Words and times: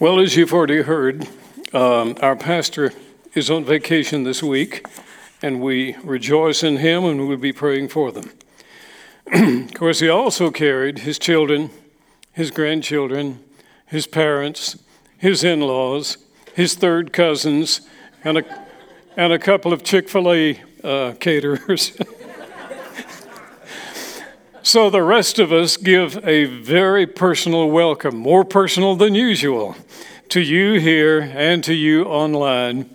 Well, 0.00 0.20
as 0.20 0.36
you've 0.36 0.52
already 0.52 0.82
heard, 0.82 1.26
um, 1.72 2.14
our 2.22 2.36
pastor 2.36 2.92
is 3.34 3.50
on 3.50 3.64
vacation 3.64 4.22
this 4.22 4.44
week, 4.44 4.86
and 5.42 5.60
we 5.60 5.96
rejoice 6.04 6.62
in 6.62 6.76
him 6.76 7.04
and 7.04 7.26
we'll 7.26 7.36
be 7.36 7.52
praying 7.52 7.88
for 7.88 8.12
them. 8.12 8.30
of 9.32 9.74
course, 9.74 9.98
he 9.98 10.08
also 10.08 10.52
carried 10.52 11.00
his 11.00 11.18
children, 11.18 11.70
his 12.30 12.52
grandchildren, 12.52 13.42
his 13.86 14.06
parents, 14.06 14.78
his 15.16 15.42
in 15.42 15.62
laws, 15.62 16.16
his 16.54 16.76
third 16.76 17.12
cousins, 17.12 17.80
and 18.22 18.38
a, 18.38 18.66
and 19.16 19.32
a 19.32 19.38
couple 19.40 19.72
of 19.72 19.82
Chick 19.82 20.08
fil 20.08 20.32
A 20.32 20.62
uh, 20.84 21.14
caterers. 21.18 21.98
So 24.68 24.90
the 24.90 25.02
rest 25.02 25.38
of 25.38 25.50
us 25.50 25.78
give 25.78 26.22
a 26.28 26.44
very 26.44 27.06
personal 27.06 27.70
welcome, 27.70 28.18
more 28.18 28.44
personal 28.44 28.96
than 28.96 29.14
usual, 29.14 29.74
to 30.28 30.42
you 30.42 30.78
here 30.78 31.22
and 31.22 31.64
to 31.64 31.72
you 31.72 32.04
online. 32.04 32.90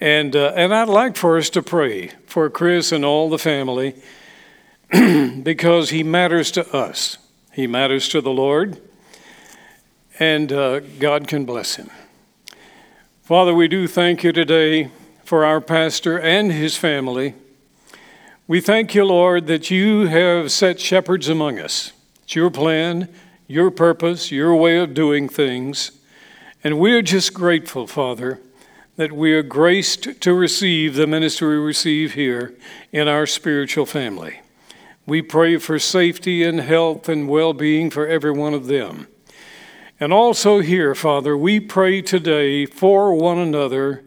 And, 0.00 0.36
uh, 0.36 0.52
and 0.54 0.74
I'd 0.74 0.90
like 0.90 1.16
for 1.16 1.38
us 1.38 1.48
to 1.48 1.62
pray 1.62 2.08
for 2.26 2.50
Chris 2.50 2.92
and 2.92 3.06
all 3.06 3.30
the 3.30 3.38
family 3.38 3.94
because 5.42 5.88
he 5.88 6.02
matters 6.02 6.50
to 6.50 6.76
us. 6.76 7.16
He 7.54 7.66
matters 7.66 8.10
to 8.10 8.20
the 8.20 8.30
Lord, 8.30 8.78
and 10.18 10.52
uh, 10.52 10.80
God 10.80 11.26
can 11.26 11.46
bless 11.46 11.76
him. 11.76 11.88
Father, 13.22 13.54
we 13.54 13.66
do 13.66 13.88
thank 13.88 14.22
you 14.22 14.32
today 14.32 14.90
for 15.24 15.46
our 15.46 15.62
pastor 15.62 16.20
and 16.20 16.52
his 16.52 16.76
family. 16.76 17.32
We 18.48 18.62
thank 18.62 18.94
you, 18.94 19.04
Lord, 19.04 19.46
that 19.48 19.70
you 19.70 20.06
have 20.06 20.50
set 20.50 20.80
shepherds 20.80 21.28
among 21.28 21.58
us. 21.58 21.92
It's 22.22 22.34
your 22.34 22.50
plan, 22.50 23.10
your 23.46 23.70
purpose, 23.70 24.32
your 24.32 24.56
way 24.56 24.78
of 24.78 24.94
doing 24.94 25.28
things. 25.28 25.90
And 26.64 26.78
we 26.78 26.94
are 26.94 27.02
just 27.02 27.34
grateful, 27.34 27.86
Father, 27.86 28.40
that 28.96 29.12
we 29.12 29.34
are 29.34 29.42
graced 29.42 30.22
to 30.22 30.32
receive 30.32 30.94
the 30.94 31.06
ministry 31.06 31.58
we 31.58 31.66
receive 31.66 32.14
here 32.14 32.54
in 32.90 33.06
our 33.06 33.26
spiritual 33.26 33.84
family. 33.84 34.40
We 35.04 35.20
pray 35.20 35.58
for 35.58 35.78
safety 35.78 36.42
and 36.42 36.60
health 36.60 37.06
and 37.06 37.28
well 37.28 37.52
being 37.52 37.90
for 37.90 38.06
every 38.06 38.32
one 38.32 38.54
of 38.54 38.66
them. 38.66 39.08
And 40.00 40.10
also 40.10 40.60
here, 40.60 40.94
Father, 40.94 41.36
we 41.36 41.60
pray 41.60 42.00
today 42.00 42.64
for 42.64 43.12
one 43.12 43.36
another 43.36 44.04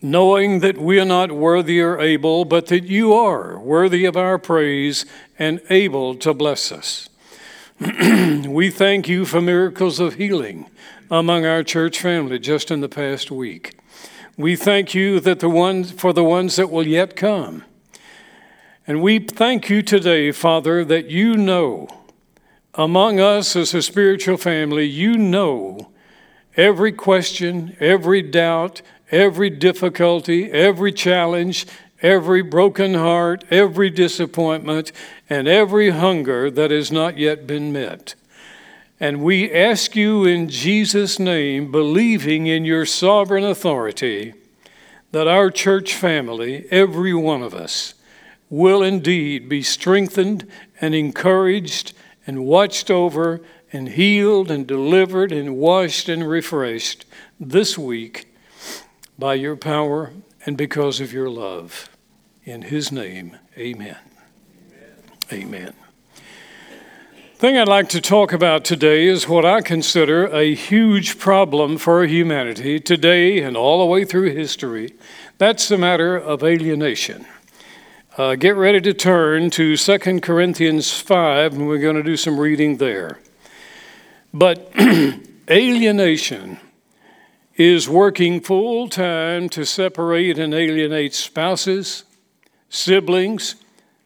knowing 0.00 0.60
that 0.60 0.78
we 0.78 1.00
are 1.00 1.04
not 1.04 1.32
worthy 1.32 1.80
or 1.80 2.00
able, 2.00 2.44
but 2.44 2.66
that 2.66 2.84
you 2.84 3.12
are 3.12 3.58
worthy 3.58 4.04
of 4.04 4.16
our 4.16 4.38
praise 4.38 5.04
and 5.38 5.60
able 5.70 6.14
to 6.14 6.32
bless 6.32 6.70
us. 6.70 7.08
we 8.46 8.70
thank 8.70 9.08
you 9.08 9.24
for 9.24 9.40
miracles 9.40 10.00
of 10.00 10.14
healing 10.14 10.68
among 11.10 11.46
our 11.46 11.62
church 11.62 12.00
family 12.00 12.38
just 12.38 12.70
in 12.70 12.80
the 12.80 12.88
past 12.88 13.30
week. 13.30 13.78
We 14.36 14.54
thank 14.54 14.94
you 14.94 15.20
that 15.20 15.40
the 15.40 15.48
ones 15.48 15.90
for 15.90 16.12
the 16.12 16.24
ones 16.24 16.56
that 16.56 16.70
will 16.70 16.86
yet 16.86 17.16
come. 17.16 17.64
And 18.86 19.02
we 19.02 19.18
thank 19.18 19.68
you 19.68 19.82
today, 19.82 20.32
Father, 20.32 20.84
that 20.84 21.10
you 21.10 21.36
know 21.36 21.88
among 22.74 23.18
us 23.18 23.56
as 23.56 23.74
a 23.74 23.82
spiritual 23.82 24.36
family, 24.36 24.84
you 24.84 25.18
know 25.18 25.90
every 26.56 26.92
question, 26.92 27.76
every 27.80 28.22
doubt, 28.22 28.80
every 29.10 29.50
difficulty, 29.50 30.50
every 30.50 30.92
challenge, 30.92 31.66
every 32.02 32.42
broken 32.42 32.94
heart, 32.94 33.44
every 33.50 33.90
disappointment, 33.90 34.92
and 35.28 35.48
every 35.48 35.90
hunger 35.90 36.50
that 36.50 36.70
has 36.70 36.92
not 36.92 37.18
yet 37.18 37.46
been 37.46 37.72
met. 37.72 38.14
And 39.00 39.22
we 39.22 39.52
ask 39.52 39.94
you 39.94 40.24
in 40.24 40.48
Jesus' 40.48 41.18
name, 41.18 41.70
believing 41.70 42.46
in 42.46 42.64
your 42.64 42.84
sovereign 42.84 43.44
authority, 43.44 44.34
that 45.12 45.28
our 45.28 45.50
church 45.50 45.94
family, 45.94 46.66
every 46.70 47.14
one 47.14 47.42
of 47.42 47.54
us, 47.54 47.94
will 48.50 48.82
indeed 48.82 49.48
be 49.48 49.62
strengthened 49.62 50.46
and 50.80 50.94
encouraged 50.94 51.92
and 52.26 52.44
watched 52.44 52.90
over 52.90 53.40
and 53.72 53.90
healed 53.90 54.50
and 54.50 54.66
delivered 54.66 55.32
and 55.32 55.56
washed 55.56 56.08
and 56.08 56.28
refreshed 56.28 57.04
this 57.38 57.78
week 57.78 58.27
by 59.18 59.34
your 59.34 59.56
power 59.56 60.12
and 60.46 60.56
because 60.56 61.00
of 61.00 61.12
your 61.12 61.28
love. 61.28 61.88
In 62.44 62.62
his 62.62 62.92
name, 62.92 63.36
amen. 63.56 63.98
Amen. 65.30 65.74
thing 67.36 67.58
I'd 67.58 67.68
like 67.68 67.90
to 67.90 68.00
talk 68.00 68.32
about 68.32 68.64
today 68.64 69.06
is 69.06 69.28
what 69.28 69.44
I 69.44 69.60
consider 69.60 70.26
a 70.26 70.54
huge 70.54 71.18
problem 71.18 71.76
for 71.76 72.04
humanity 72.06 72.80
today 72.80 73.42
and 73.42 73.56
all 73.56 73.80
the 73.80 73.86
way 73.86 74.04
through 74.04 74.30
history. 74.30 74.94
That's 75.36 75.68
the 75.68 75.76
matter 75.76 76.16
of 76.16 76.42
alienation. 76.42 77.26
Uh, 78.16 78.34
get 78.36 78.56
ready 78.56 78.80
to 78.80 78.94
turn 78.94 79.50
to 79.50 79.76
2 79.76 80.20
Corinthians 80.20 80.98
5, 80.98 81.52
and 81.52 81.68
we're 81.68 81.78
going 81.78 81.96
to 81.96 82.02
do 82.02 82.16
some 82.16 82.40
reading 82.40 82.78
there. 82.78 83.20
But 84.32 84.72
alienation 85.50 86.58
is 87.58 87.88
working 87.88 88.40
full 88.40 88.88
time 88.88 89.48
to 89.48 89.66
separate 89.66 90.38
and 90.38 90.54
alienate 90.54 91.12
spouses, 91.12 92.04
siblings, 92.68 93.56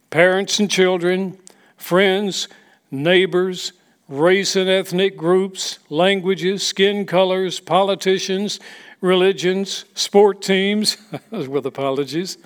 parents 0.08 0.58
and 0.58 0.70
children, 0.70 1.38
friends, 1.76 2.48
neighbors, 2.90 3.74
race 4.08 4.56
and 4.56 4.70
ethnic 4.70 5.18
groups, 5.18 5.78
languages, 5.90 6.66
skin 6.66 7.04
colors, 7.04 7.60
politicians, 7.60 8.58
religions, 9.02 9.84
sport 9.94 10.40
teams, 10.40 10.96
with 11.30 11.66
apologies. 11.66 12.38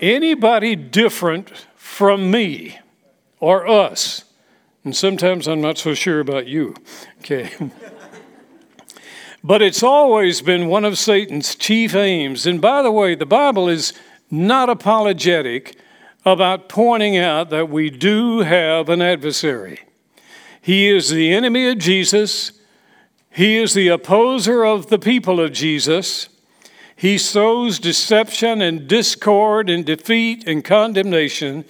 Anybody 0.00 0.74
different 0.74 1.50
from 1.76 2.30
me 2.30 2.78
or 3.40 3.68
us. 3.68 4.24
And 4.84 4.96
sometimes 4.96 5.46
I'm 5.46 5.60
not 5.60 5.76
so 5.76 5.92
sure 5.92 6.20
about 6.20 6.46
you. 6.46 6.74
Okay. 7.20 7.50
But 9.46 9.62
it's 9.62 9.84
always 9.84 10.42
been 10.42 10.66
one 10.66 10.84
of 10.84 10.98
Satan's 10.98 11.54
chief 11.54 11.94
aims. 11.94 12.46
And 12.46 12.60
by 12.60 12.82
the 12.82 12.90
way, 12.90 13.14
the 13.14 13.24
Bible 13.24 13.68
is 13.68 13.92
not 14.28 14.68
apologetic 14.68 15.76
about 16.24 16.68
pointing 16.68 17.16
out 17.16 17.50
that 17.50 17.68
we 17.68 17.88
do 17.88 18.40
have 18.40 18.88
an 18.88 19.00
adversary. 19.00 19.78
He 20.60 20.88
is 20.88 21.10
the 21.10 21.32
enemy 21.32 21.68
of 21.68 21.78
Jesus, 21.78 22.58
he 23.30 23.56
is 23.56 23.72
the 23.72 23.86
opposer 23.86 24.64
of 24.64 24.88
the 24.88 24.98
people 24.98 25.38
of 25.38 25.52
Jesus. 25.52 26.28
He 26.96 27.16
sows 27.16 27.78
deception 27.78 28.60
and 28.60 28.88
discord 28.88 29.70
and 29.70 29.84
defeat 29.84 30.48
and 30.48 30.64
condemnation, 30.64 31.64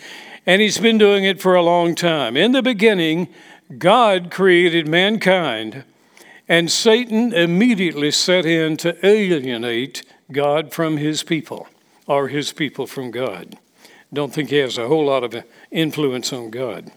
and 0.46 0.62
he's 0.62 0.78
been 0.78 0.96
doing 0.96 1.24
it 1.24 1.42
for 1.42 1.54
a 1.54 1.62
long 1.62 1.94
time. 1.94 2.38
In 2.38 2.52
the 2.52 2.62
beginning, 2.62 3.28
God 3.76 4.30
created 4.30 4.88
mankind 4.88 5.84
and 6.48 6.70
Satan 6.70 7.32
immediately 7.32 8.10
set 8.10 8.46
in 8.46 8.76
to 8.78 9.04
alienate 9.04 10.02
God 10.30 10.72
from 10.72 10.96
his 10.96 11.22
people, 11.22 11.68
or 12.06 12.28
his 12.28 12.52
people 12.52 12.86
from 12.86 13.10
God. 13.10 13.58
Don't 14.12 14.32
think 14.32 14.50
he 14.50 14.56
has 14.58 14.78
a 14.78 14.88
whole 14.88 15.06
lot 15.06 15.24
of 15.24 15.44
influence 15.70 16.32
on 16.32 16.50
God. 16.50 16.90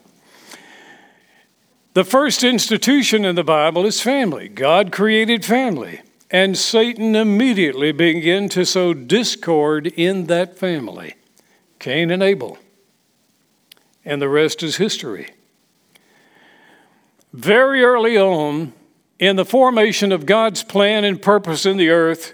The 1.94 2.04
first 2.04 2.44
institution 2.44 3.26
in 3.26 3.36
the 3.36 3.44
Bible 3.44 3.86
is 3.86 4.00
family. 4.00 4.48
God 4.48 4.92
created 4.92 5.44
family, 5.44 6.02
and 6.30 6.56
Satan 6.56 7.16
immediately 7.16 7.92
began 7.92 8.48
to 8.50 8.64
sow 8.64 8.94
discord 8.94 9.88
in 9.88 10.28
that 10.28 10.58
family 10.58 11.16
Cain 11.80 12.12
and 12.12 12.22
Abel. 12.22 12.58
And 14.06 14.22
the 14.22 14.30
rest 14.30 14.62
is 14.64 14.78
history. 14.78 15.32
Very 17.34 17.84
early 17.84 18.18
on, 18.18 18.74
in 19.20 19.36
the 19.36 19.46
formation 19.46 20.12
of 20.12 20.26
God's 20.26 20.64
plan 20.64 21.04
and 21.04 21.22
purpose 21.22 21.66
in 21.66 21.78
the 21.78 21.90
earth 21.90 22.34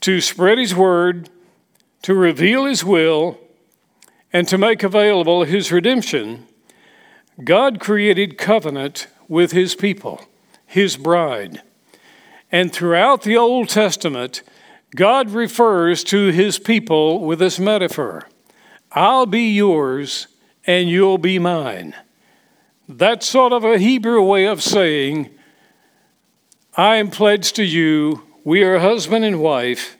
to 0.00 0.20
spread 0.20 0.58
His 0.58 0.74
word, 0.74 1.28
to 2.02 2.14
reveal 2.14 2.64
His 2.64 2.84
will, 2.84 3.38
and 4.32 4.48
to 4.48 4.58
make 4.58 4.82
available 4.82 5.44
His 5.44 5.70
redemption, 5.70 6.46
God 7.44 7.78
created 7.78 8.38
covenant 8.38 9.06
with 9.28 9.52
His 9.52 9.74
people, 9.74 10.24
His 10.66 10.96
bride. 10.96 11.62
And 12.50 12.72
throughout 12.72 13.22
the 13.22 13.36
Old 13.36 13.68
Testament, 13.68 14.42
God 14.94 15.30
refers 15.30 16.02
to 16.04 16.28
His 16.28 16.58
people 16.58 17.20
with 17.20 17.38
this 17.38 17.58
metaphor 17.58 18.28
I'll 18.94 19.26
be 19.26 19.50
yours 19.50 20.26
and 20.66 20.88
you'll 20.88 21.18
be 21.18 21.38
mine. 21.38 21.94
That's 22.86 23.26
sort 23.26 23.54
of 23.54 23.64
a 23.64 23.78
Hebrew 23.78 24.22
way 24.22 24.46
of 24.46 24.62
saying, 24.62 25.30
I 26.74 26.96
am 26.96 27.10
pledged 27.10 27.56
to 27.56 27.64
you, 27.64 28.22
we 28.44 28.62
are 28.62 28.78
husband 28.78 29.26
and 29.26 29.40
wife, 29.40 29.98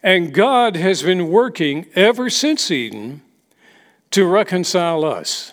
and 0.00 0.32
God 0.32 0.76
has 0.76 1.02
been 1.02 1.28
working 1.28 1.86
ever 1.96 2.30
since 2.30 2.70
Eden 2.70 3.20
to 4.12 4.24
reconcile 4.24 5.04
us 5.04 5.52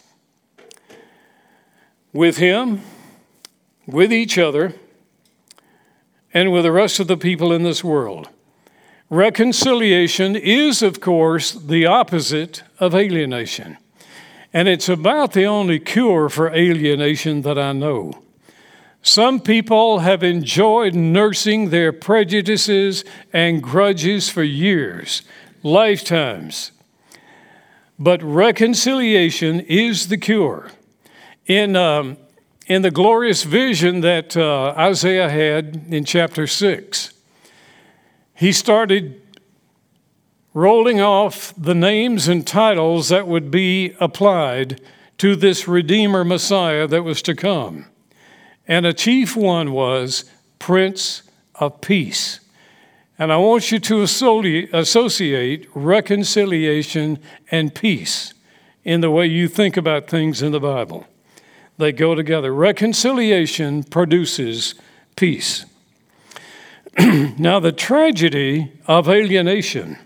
with 2.14 2.38
Him, 2.38 2.82
with 3.88 4.14
each 4.14 4.38
other 4.38 4.76
and 6.32 6.52
with 6.52 6.64
the 6.64 6.72
rest 6.72 7.00
of 7.00 7.08
the 7.08 7.18
people 7.18 7.52
in 7.52 7.64
this 7.64 7.84
world. 7.84 8.30
Reconciliation 9.10 10.36
is, 10.36 10.84
of 10.84 11.02
course, 11.02 11.54
the 11.54 11.88
opposite 11.88 12.62
of 12.80 12.94
alienation. 12.94 13.78
And 14.54 14.68
it's 14.68 14.90
about 14.90 15.34
the 15.34 15.46
only 15.46 15.80
cure 15.80 16.30
for 16.30 16.54
alienation 16.54 17.42
that 17.42 17.58
I 17.58 17.72
know. 17.72 18.22
Some 19.02 19.40
people 19.40 20.00
have 20.00 20.24
enjoyed 20.24 20.94
nursing 20.94 21.70
their 21.70 21.94
prejudices 21.94 23.06
and 23.32 23.64
grudges 23.64 24.30
for 24.30 24.44
years, 24.44 25.22
lifetimes. 25.64 26.72
But 27.98 28.22
reconciliation 28.22 29.62
is 29.62 30.08
the 30.10 30.18
cure. 30.18 30.72
In, 31.46 31.76
um, 31.76 32.18
in 32.68 32.82
the 32.82 32.92
glorious 32.92 33.44
vision 33.44 34.02
that 34.02 34.36
uh, 34.36 34.74
Isaiah 34.78 35.30
had 35.30 35.86
in 35.90 36.04
chapter 36.04 36.46
6, 36.46 37.14
he 38.36 38.52
started 38.52 39.22
rolling 40.54 41.00
off 41.00 41.54
the 41.58 41.76
names 41.76 42.28
and 42.28 42.46
titles 42.46 43.10
that 43.10 43.28
would 43.28 43.50
be 43.50 43.96
applied 44.00 44.82
to 45.18 45.36
this 45.36 45.68
Redeemer 45.68 46.24
Messiah 46.24 46.88
that 46.88 47.04
was 47.04 47.22
to 47.24 47.36
come. 47.36 47.86
And 48.70 48.86
a 48.86 48.94
chief 48.94 49.36
one 49.36 49.72
was 49.72 50.26
Prince 50.60 51.24
of 51.56 51.82
Peace. 51.82 52.40
And 53.18 53.34
I 53.34 53.38
want 53.38 53.72
you 53.72 53.80
to 53.80 54.04
associate 54.04 55.68
reconciliation 55.74 57.18
and 57.50 57.74
peace 57.74 58.36
in 58.86 59.02
the 59.02 59.10
way 59.10 59.26
you 59.26 59.48
think 59.48 59.76
about 59.76 60.08
things 60.08 60.44
in 60.44 60.52
the 60.52 60.60
Bible. 60.60 61.08
They 61.80 61.92
go 61.92 62.14
together. 62.14 62.54
Reconciliation 62.54 63.84
produces 63.84 64.76
peace. 65.16 65.66
now, 67.00 67.60
the 67.60 67.72
tragedy 67.72 68.72
of 68.86 69.10
alienation 69.10 69.98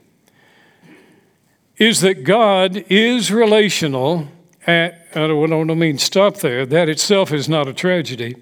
is 1.75 1.99
that 1.99 2.23
God 2.23 2.85
is 2.89 3.29
relational. 3.29 4.29
At, 4.65 5.05
I 5.13 5.27
don't 5.27 5.77
mean 5.77 5.97
stop 5.97 6.37
there. 6.37 6.65
That 6.65 6.87
itself 6.87 7.33
is 7.33 7.49
not 7.49 7.67
a 7.67 7.73
tragedy. 7.73 8.37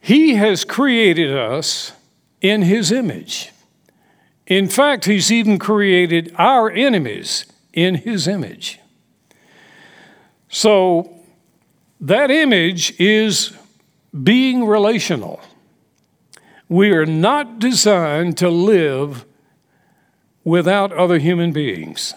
He 0.00 0.34
has 0.34 0.64
created 0.64 1.36
us 1.36 1.92
in 2.40 2.62
His 2.62 2.90
image. 2.90 3.52
In 4.46 4.68
fact, 4.68 5.04
He's 5.04 5.30
even 5.30 5.58
created 5.58 6.34
our 6.38 6.70
enemies 6.70 7.44
in 7.72 7.96
His 7.96 8.26
image. 8.26 8.80
So, 10.48 11.16
that 12.00 12.30
image 12.30 12.98
is 12.98 13.52
being 14.22 14.66
relational. 14.66 15.40
We 16.68 16.92
are 16.92 17.06
not 17.06 17.58
designed 17.58 18.38
to 18.38 18.48
live 18.48 19.24
without 20.44 20.92
other 20.92 21.18
human 21.18 21.52
beings. 21.52 22.14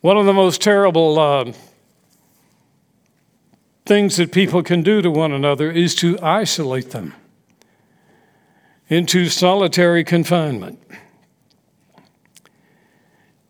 One 0.00 0.16
of 0.16 0.26
the 0.26 0.32
most 0.32 0.62
terrible 0.62 1.18
uh, 1.18 1.52
things 3.86 4.16
that 4.16 4.32
people 4.32 4.62
can 4.62 4.82
do 4.82 5.00
to 5.00 5.10
one 5.10 5.32
another 5.32 5.70
is 5.70 5.94
to 5.96 6.18
isolate 6.20 6.90
them 6.90 7.14
into 8.88 9.28
solitary 9.28 10.04
confinement. 10.04 10.78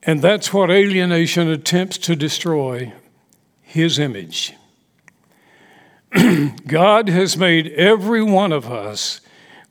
And 0.03 0.23
that's 0.23 0.53
what 0.53 0.71
alienation 0.71 1.49
attempts 1.49 1.99
to 1.99 2.15
destroy 2.15 2.93
his 3.63 3.99
image. 3.99 4.55
God 6.67 7.09
has 7.09 7.37
made 7.37 7.73
every 7.73 8.23
one 8.23 8.53
of 8.53 8.71
us 8.71 9.21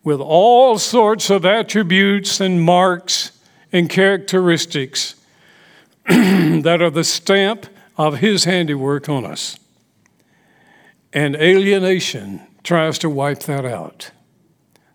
with 0.03 0.19
all 0.19 0.77
sorts 0.77 1.29
of 1.29 1.45
attributes 1.45 2.39
and 2.39 2.61
marks 2.61 3.31
and 3.71 3.89
characteristics 3.89 5.15
that 6.07 6.77
are 6.81 6.91
the 6.91 7.03
stamp 7.03 7.65
of 7.97 8.19
His 8.19 8.43
handiwork 8.43 9.09
on 9.09 9.25
us. 9.25 9.57
And 11.15 11.37
alienation 11.37 12.41
tries 12.61 12.99
to 12.99 13.09
wipe 13.09 13.43
that 13.43 13.65
out. 13.65 14.11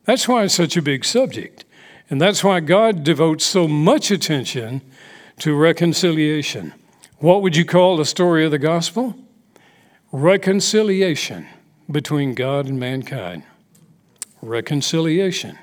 That's 0.04 0.28
why 0.28 0.44
it's 0.44 0.54
such 0.54 0.76
a 0.76 0.82
big 0.82 1.04
subject. 1.04 1.64
And 2.10 2.20
that's 2.20 2.44
why 2.44 2.60
God 2.60 3.02
devotes 3.04 3.46
so 3.46 3.66
much 3.66 4.10
attention 4.10 4.82
to 5.38 5.56
reconciliation. 5.56 6.74
What 7.20 7.40
would 7.40 7.56
you 7.56 7.64
call 7.64 7.96
the 7.96 8.04
story 8.04 8.44
of 8.44 8.50
the 8.50 8.58
gospel? 8.58 9.16
Reconciliation 10.12 11.46
between 11.90 12.34
God 12.34 12.66
and 12.66 12.78
mankind. 12.78 13.44
Reconciliation. 14.42 15.58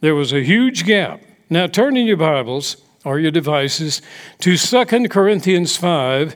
There 0.00 0.14
was 0.14 0.32
a 0.32 0.42
huge 0.42 0.86
gap 0.86 1.20
now 1.50 1.66
turn 1.66 1.96
in 1.96 2.06
your 2.06 2.16
Bibles 2.16 2.76
or 3.04 3.18
your 3.18 3.30
devices 3.30 4.02
to 4.40 4.56
2 4.56 5.08
Corinthians 5.08 5.76
5. 5.76 6.34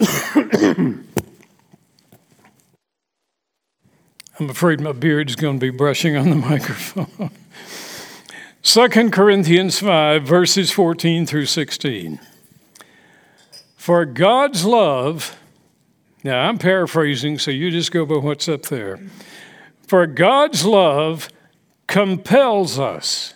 I'm 4.40 4.50
afraid 4.50 4.80
my 4.80 4.92
beard 4.92 5.30
is 5.30 5.36
going 5.36 5.60
to 5.60 5.60
be 5.60 5.70
brushing 5.70 6.16
on 6.16 6.30
the 6.30 6.36
microphone. 6.50 7.30
2 8.62 9.10
Corinthians 9.10 9.78
5, 9.78 10.24
verses 10.24 10.70
14 10.72 11.26
through 11.26 11.46
16. 11.46 12.18
For 13.76 14.04
God's 14.06 14.64
love, 14.64 15.36
now 16.24 16.48
I'm 16.48 16.58
paraphrasing, 16.58 17.38
so 17.38 17.50
you 17.50 17.70
just 17.70 17.92
go 17.92 18.06
by 18.06 18.16
what's 18.16 18.48
up 18.48 18.62
there. 18.62 18.98
For 19.86 20.06
God's 20.06 20.64
love 20.64 21.28
compels 21.86 22.78
us, 22.78 23.34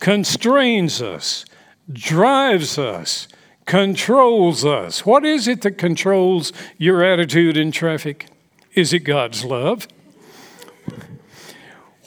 constrains 0.00 1.00
us, 1.00 1.46
drives 1.90 2.78
us, 2.78 3.26
controls 3.68 4.64
us. 4.64 5.04
What 5.04 5.26
is 5.26 5.46
it 5.46 5.60
that 5.60 5.76
controls 5.76 6.54
your 6.78 7.04
attitude 7.04 7.56
in 7.56 7.70
traffic? 7.70 8.26
Is 8.72 8.94
it 8.94 9.00
God's 9.00 9.44
love? 9.44 9.86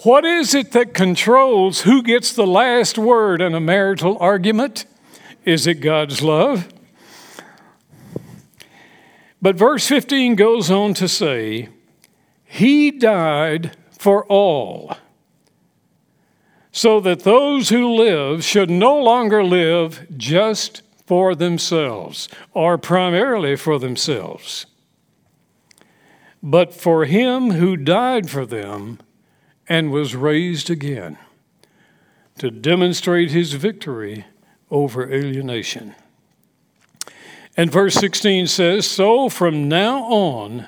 What 0.03 0.25
is 0.25 0.55
it 0.55 0.71
that 0.71 0.95
controls 0.95 1.81
who 1.81 2.01
gets 2.01 2.33
the 2.33 2.47
last 2.47 2.97
word 2.97 3.43
in 3.43 3.53
a 3.53 3.59
marital 3.59 4.17
argument? 4.19 4.85
Is 5.45 5.67
it 5.67 5.75
God's 5.75 6.23
love? 6.23 6.67
But 9.39 9.55
verse 9.55 9.87
15 9.87 10.33
goes 10.33 10.71
on 10.71 10.95
to 10.95 11.07
say, 11.07 11.69
He 12.43 12.89
died 12.89 13.77
for 13.99 14.25
all 14.25 14.97
so 16.71 16.99
that 17.01 17.19
those 17.19 17.69
who 17.69 17.87
live 17.87 18.43
should 18.43 18.71
no 18.71 18.97
longer 18.97 19.43
live 19.43 20.07
just 20.17 20.81
for 21.11 21.35
themselves 21.35 22.29
or 22.53 22.77
primarily 22.77 23.53
for 23.53 23.77
themselves, 23.77 24.65
but 26.41 26.73
for 26.73 27.03
him 27.03 27.51
who 27.51 27.75
died 27.75 28.29
for 28.29 28.45
them 28.45 28.97
and 29.67 29.91
was 29.91 30.15
raised 30.15 30.69
again 30.69 31.17
to 32.37 32.49
demonstrate 32.49 33.29
his 33.29 33.51
victory 33.51 34.25
over 34.69 35.11
alienation. 35.11 35.93
And 37.57 37.69
verse 37.69 37.95
16 37.95 38.47
says 38.47 38.87
So 38.87 39.27
from 39.27 39.67
now 39.67 40.03
on, 40.03 40.65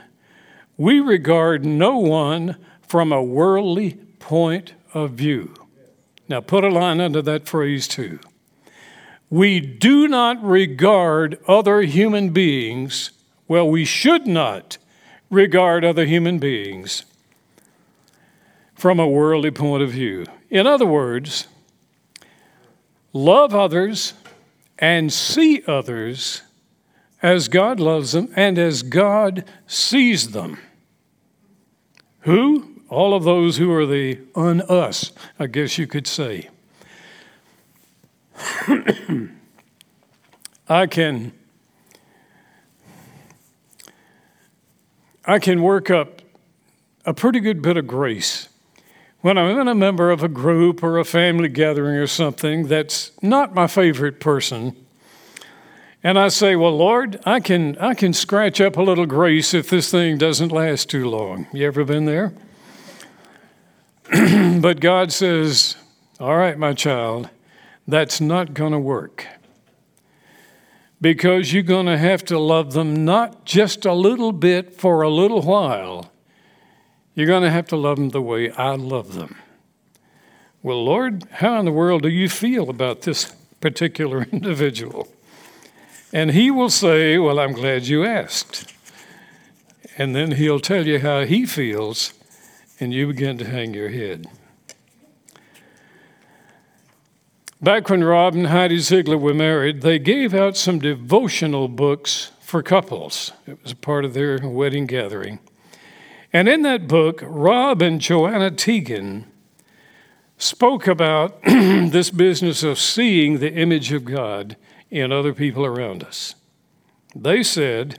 we 0.75 0.99
regard 0.99 1.63
no 1.63 1.97
one 1.97 2.57
from 2.81 3.13
a 3.13 3.23
worldly 3.23 3.93
point 4.19 4.73
of 4.93 5.11
view. 5.11 5.53
Now, 6.27 6.41
put 6.41 6.65
a 6.65 6.69
line 6.69 6.99
under 6.99 7.21
that 7.21 7.47
phrase 7.47 7.87
too. 7.87 8.19
We 9.33 9.59
do 9.59 10.07
not 10.07 10.43
regard 10.43 11.39
other 11.47 11.81
human 11.81 12.29
beings, 12.29 13.09
well, 13.47 13.67
we 13.67 13.83
should 13.83 14.27
not 14.27 14.77
regard 15.31 15.83
other 15.83 16.05
human 16.05 16.37
beings 16.37 17.03
from 18.75 18.99
a 18.99 19.07
worldly 19.07 19.49
point 19.49 19.81
of 19.81 19.89
view. 19.89 20.27
In 20.51 20.67
other 20.67 20.85
words, 20.85 21.47
love 23.11 23.55
others 23.55 24.13
and 24.77 25.11
see 25.11 25.63
others 25.65 26.43
as 27.23 27.47
God 27.47 27.79
loves 27.79 28.11
them 28.11 28.31
and 28.35 28.59
as 28.59 28.83
God 28.83 29.45
sees 29.65 30.29
them. 30.29 30.59
Who? 32.19 32.69
all 32.87 33.15
of 33.15 33.23
those 33.23 33.57
who 33.57 33.71
are 33.71 33.87
the 33.87 34.19
un 34.35 34.61
us, 34.69 35.11
I 35.39 35.47
guess 35.47 35.79
you 35.79 35.87
could 35.87 36.05
say. 36.05 36.49
I 40.67 40.87
can 40.87 41.33
I 45.25 45.39
can 45.39 45.61
work 45.61 45.89
up 45.89 46.21
a 47.05 47.13
pretty 47.13 47.39
good 47.39 47.61
bit 47.61 47.77
of 47.77 47.87
grace 47.87 48.49
when 49.23 49.37
I'm 49.37 49.57
in 49.57 49.69
a 49.69 49.73
member 49.73 50.11
of 50.11 50.21
a 50.21 50.27
group 50.27 50.83
or 50.83 50.99
a 50.99 51.05
family 51.05 51.47
gathering 51.47 51.95
or 51.95 52.07
something 52.07 52.67
that's 52.67 53.13
not 53.21 53.53
my 53.53 53.67
favorite 53.67 54.19
person, 54.19 54.75
And 56.03 56.19
I 56.19 56.27
say, 56.27 56.57
Well, 56.57 56.75
Lord, 56.75 57.21
I 57.25 57.39
can, 57.39 57.77
I 57.77 57.93
can 57.93 58.11
scratch 58.11 58.59
up 58.59 58.75
a 58.75 58.81
little 58.81 59.05
grace 59.05 59.53
if 59.53 59.69
this 59.69 59.89
thing 59.89 60.17
doesn't 60.17 60.51
last 60.51 60.89
too 60.89 61.09
long. 61.09 61.47
You 61.53 61.65
ever 61.67 61.85
been 61.85 62.03
there? 62.03 62.33
but 64.61 64.81
God 64.81 65.13
says, 65.13 65.77
All 66.19 66.35
right, 66.35 66.57
my 66.59 66.73
child, 66.73 67.29
that's 67.87 68.21
not 68.21 68.53
going 68.53 68.71
to 68.71 68.79
work. 68.79 69.27
Because 71.01 71.51
you're 71.51 71.63
going 71.63 71.85
to 71.87 71.97
have 71.97 72.23
to 72.25 72.39
love 72.39 72.73
them 72.73 73.03
not 73.03 73.45
just 73.45 73.85
a 73.85 73.93
little 73.93 74.31
bit 74.31 74.73
for 74.73 75.01
a 75.01 75.09
little 75.09 75.41
while. 75.41 76.11
You're 77.13 77.27
going 77.27 77.43
to 77.43 77.51
have 77.51 77.67
to 77.67 77.75
love 77.75 77.97
them 77.97 78.09
the 78.09 78.21
way 78.21 78.51
I 78.51 78.75
love 78.75 79.13
them. 79.13 79.35
Well, 80.61 80.83
Lord, 80.83 81.25
how 81.29 81.59
in 81.59 81.65
the 81.65 81.71
world 81.71 82.03
do 82.03 82.09
you 82.09 82.29
feel 82.29 82.69
about 82.69 83.01
this 83.01 83.35
particular 83.59 84.23
individual? 84.31 85.09
And 86.13 86.31
he 86.31 86.49
will 86.51 86.69
say, 86.69 87.17
Well, 87.17 87.39
I'm 87.39 87.53
glad 87.53 87.87
you 87.87 88.05
asked. 88.05 88.71
And 89.97 90.15
then 90.15 90.31
he'll 90.31 90.59
tell 90.59 90.87
you 90.87 90.99
how 90.99 91.25
he 91.25 91.45
feels, 91.45 92.13
and 92.79 92.93
you 92.93 93.07
begin 93.07 93.37
to 93.39 93.45
hang 93.45 93.73
your 93.73 93.89
head. 93.89 94.27
Back 97.63 97.87
when 97.87 98.03
Rob 98.03 98.35
and 98.35 98.47
Heidi 98.47 98.79
Ziegler 98.79 99.17
were 99.17 99.33
married, 99.33 99.83
they 99.83 99.97
gave 99.97 100.33
out 100.33 100.57
some 100.57 100.79
devotional 100.79 101.69
books 101.69 102.31
for 102.41 102.61
couples. 102.61 103.31
It 103.47 103.63
was 103.63 103.71
a 103.71 103.77
part 103.77 104.03
of 104.03 104.13
their 104.13 104.37
wedding 104.45 104.85
gathering. 104.85 105.39
And 106.33 106.49
in 106.49 106.63
that 106.63 106.89
book, 106.89 107.21
Rob 107.23 107.81
and 107.81 108.01
Joanna 108.01 108.51
Teagan 108.51 109.27
spoke 110.37 110.87
about 110.87 111.41
this 111.45 112.09
business 112.09 112.63
of 112.63 112.77
seeing 112.79 113.39
the 113.39 113.53
image 113.53 113.93
of 113.93 114.03
God 114.03 114.57
in 114.91 115.13
other 115.13 115.33
people 115.33 115.65
around 115.65 116.03
us. 116.03 116.35
They 117.15 117.43
said, 117.43 117.97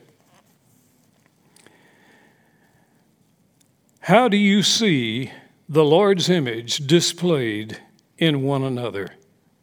How 4.00 4.28
do 4.28 4.36
you 4.36 4.62
see 4.62 5.32
the 5.70 5.86
Lord's 5.86 6.28
image 6.28 6.86
displayed 6.86 7.80
in 8.18 8.42
one 8.42 8.62
another 8.62 9.14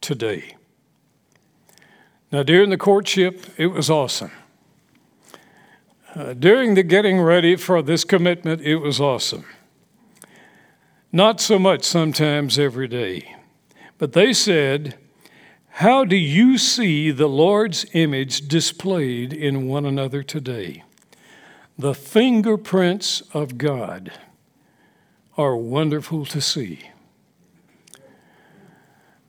today? 0.02 0.56
Now, 2.30 2.42
during 2.42 2.70
the 2.70 2.76
courtship, 2.76 3.46
it 3.56 3.68
was 3.68 3.88
awesome. 3.88 4.32
Uh, 6.14 6.34
during 6.34 6.74
the 6.74 6.82
getting 6.82 7.20
ready 7.20 7.56
for 7.56 7.80
this 7.80 8.04
commitment, 8.04 8.60
it 8.60 8.76
was 8.76 9.00
awesome. 9.00 9.46
Not 11.10 11.40
so 11.40 11.58
much 11.58 11.84
sometimes 11.84 12.58
every 12.58 12.88
day. 12.88 13.36
But 13.98 14.12
they 14.12 14.32
said, 14.32 14.98
how 15.76 16.04
do 16.04 16.16
you 16.16 16.58
see 16.58 17.10
the 17.10 17.28
Lord's 17.28 17.86
image 17.94 18.46
displayed 18.48 19.32
in 19.32 19.68
one 19.68 19.86
another 19.86 20.22
today? 20.22 20.84
The 21.78 21.94
fingerprints 21.94 23.22
of 23.32 23.56
God 23.56 24.12
are 25.38 25.56
wonderful 25.56 26.26
to 26.26 26.40
see. 26.40 26.90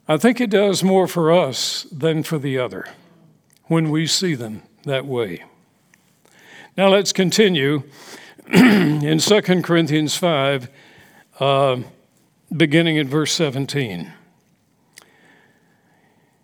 I 0.08 0.18
think 0.18 0.42
it 0.42 0.50
does 0.50 0.84
more 0.84 1.08
for 1.08 1.32
us 1.32 1.84
than 1.84 2.24
for 2.24 2.38
the 2.38 2.58
other 2.58 2.88
when 3.66 3.90
we 3.90 4.06
see 4.06 4.36
them 4.36 4.64
that 4.84 5.06
way. 5.06 5.44
Now 6.76 6.90
let's 6.90 7.14
continue 7.14 7.84
in 8.54 9.20
2 9.20 9.42
Corinthians 9.62 10.18
5, 10.18 10.70
uh, 11.40 11.78
beginning 12.56 12.98
in 12.98 13.08
verse 13.08 13.32
17. 13.32 14.12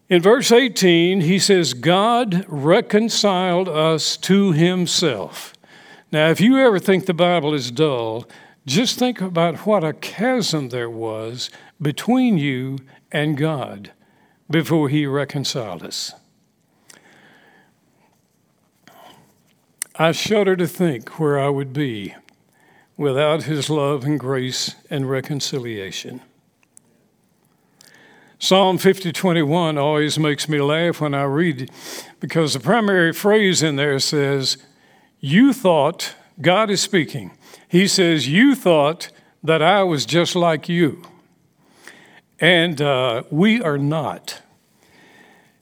In 0.07 0.21
verse 0.21 0.51
18, 0.51 1.21
he 1.21 1.37
says, 1.37 1.73
God 1.73 2.45
reconciled 2.47 3.67
us 3.67 4.15
to 4.17 4.53
himself. 4.53 5.53
Now, 6.11 6.29
if 6.29 6.41
you 6.41 6.57
ever 6.57 6.79
think 6.79 7.05
the 7.05 7.13
Bible 7.13 7.53
is 7.53 7.69
dull, 7.69 8.27
just 8.65 8.97
think 8.97 9.21
about 9.21 9.67
what 9.67 9.83
a 9.83 9.93
chasm 9.93 10.69
there 10.69 10.89
was 10.89 11.51
between 11.81 12.37
you 12.37 12.79
and 13.11 13.37
God 13.37 13.91
before 14.49 14.89
he 14.89 15.05
reconciled 15.05 15.83
us. 15.83 16.13
I 19.95 20.13
shudder 20.13 20.55
to 20.55 20.67
think 20.67 21.19
where 21.19 21.37
I 21.39 21.49
would 21.49 21.73
be 21.73 22.15
without 22.95 23.43
his 23.43 23.69
love 23.69 24.05
and 24.05 24.19
grace 24.19 24.75
and 24.89 25.09
reconciliation. 25.09 26.21
Psalm 28.41 28.77
50:21 28.77 29.77
always 29.77 30.17
makes 30.17 30.47
me 30.47 30.61
laugh 30.61 31.01
when 31.01 31.13
I 31.13 31.23
read 31.23 31.63
it 31.63 31.71
because 32.21 32.53
the 32.53 32.61
primary 32.61 33.11
phrase 33.11 33.61
in 33.61 33.75
there 33.75 33.99
says, 33.99 34.57
"You 35.19 35.51
thought 35.51 36.15
God 36.39 36.69
is 36.69 36.79
speaking. 36.79 37.31
He 37.67 37.85
says, 37.85 38.29
"You 38.29 38.55
thought 38.55 39.09
that 39.43 39.61
I 39.61 39.83
was 39.83 40.05
just 40.05 40.37
like 40.37 40.69
you." 40.69 41.03
And 42.41 42.81
uh, 42.81 43.23
we 43.29 43.61
are 43.61 43.77
not. 43.77 44.41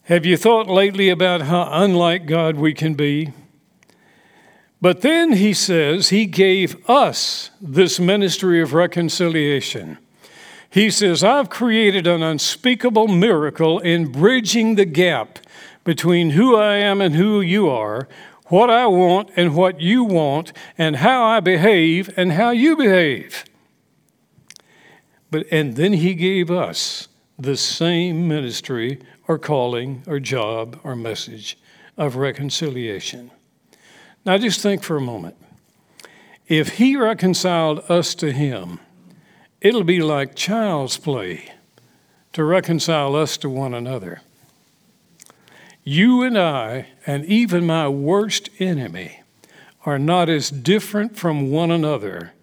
Have 0.03 0.25
you 0.25 0.37
thought 0.37 0.67
lately 0.67 1.09
about 1.09 1.41
how 1.41 1.67
unlike 1.71 2.27
God 2.27 2.55
we 2.55 2.73
can 2.73 2.93
be? 2.93 3.33
But 4.79 5.01
then 5.01 5.33
he 5.33 5.53
says 5.53 6.09
he 6.09 6.25
gave 6.25 6.87
us 6.89 7.49
this 7.59 7.99
ministry 7.99 8.61
of 8.61 8.73
reconciliation. 8.73 9.97
He 10.69 10.91
says, 10.91 11.23
I've 11.23 11.49
created 11.49 12.05
an 12.05 12.21
unspeakable 12.21 13.07
miracle 13.07 13.79
in 13.79 14.11
bridging 14.11 14.75
the 14.75 14.85
gap 14.85 15.39
between 15.83 16.31
who 16.31 16.55
I 16.55 16.75
am 16.75 17.01
and 17.01 17.15
who 17.15 17.41
you 17.41 17.69
are, 17.69 18.07
what 18.47 18.69
I 18.69 18.85
want 18.85 19.31
and 19.35 19.55
what 19.55 19.81
you 19.81 20.03
want, 20.03 20.53
and 20.77 20.97
how 20.97 21.23
I 21.23 21.39
behave 21.39 22.13
and 22.15 22.33
how 22.33 22.51
you 22.51 22.75
behave. 22.75 23.45
But 25.29 25.45
and 25.51 25.75
then 25.75 25.93
he 25.93 26.13
gave 26.13 26.49
us 26.49 27.07
the 27.37 27.57
same 27.57 28.27
ministry 28.27 28.99
or 29.27 29.37
calling 29.37 30.03
or 30.07 30.19
job 30.19 30.79
or 30.83 30.95
message 30.95 31.57
of 31.97 32.15
reconciliation. 32.15 33.31
Now 34.25 34.37
just 34.37 34.61
think 34.61 34.83
for 34.83 34.97
a 34.97 35.01
moment. 35.01 35.35
If 36.47 36.77
he 36.77 36.95
reconciled 36.95 37.79
us 37.89 38.15
to 38.15 38.31
him, 38.31 38.79
It'll 39.59 39.83
be 39.83 40.01
like 40.01 40.35
child's 40.35 40.97
play 40.97 41.51
to 42.33 42.43
reconcile 42.43 43.15
us 43.15 43.37
to 43.37 43.49
one 43.49 43.73
another. 43.73 44.21
You 45.83 46.21
and 46.21 46.37
I, 46.37 46.87
and 47.07 47.25
even 47.25 47.65
my 47.65 47.87
worst 47.87 48.49
enemy, 48.59 49.21
are 49.85 49.97
not 49.97 50.29
as 50.29 50.51
different 50.51 51.17
from 51.17 51.49
one 51.49 51.71
another 51.71 52.33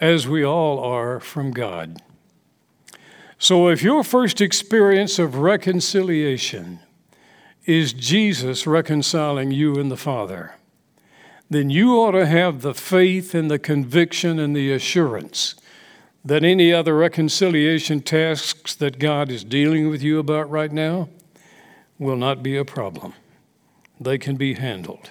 as 0.00 0.28
we 0.28 0.44
all 0.44 0.78
are 0.78 1.18
from 1.18 1.50
God. 1.50 2.00
So, 3.42 3.66
if 3.66 3.82
your 3.82 4.04
first 4.04 4.40
experience 4.40 5.18
of 5.18 5.34
reconciliation 5.34 6.78
is 7.66 7.92
Jesus 7.92 8.68
reconciling 8.68 9.50
you 9.50 9.80
and 9.80 9.90
the 9.90 9.96
Father, 9.96 10.54
then 11.50 11.68
you 11.68 11.96
ought 11.96 12.12
to 12.12 12.24
have 12.24 12.62
the 12.62 12.72
faith 12.72 13.34
and 13.34 13.50
the 13.50 13.58
conviction 13.58 14.38
and 14.38 14.54
the 14.54 14.70
assurance 14.72 15.56
that 16.24 16.44
any 16.44 16.72
other 16.72 16.96
reconciliation 16.96 18.00
tasks 18.00 18.76
that 18.76 19.00
God 19.00 19.28
is 19.28 19.42
dealing 19.42 19.90
with 19.90 20.04
you 20.04 20.20
about 20.20 20.48
right 20.48 20.70
now 20.70 21.08
will 21.98 22.14
not 22.14 22.44
be 22.44 22.56
a 22.56 22.64
problem. 22.64 23.12
They 24.00 24.18
can 24.18 24.36
be 24.36 24.54
handled. 24.54 25.10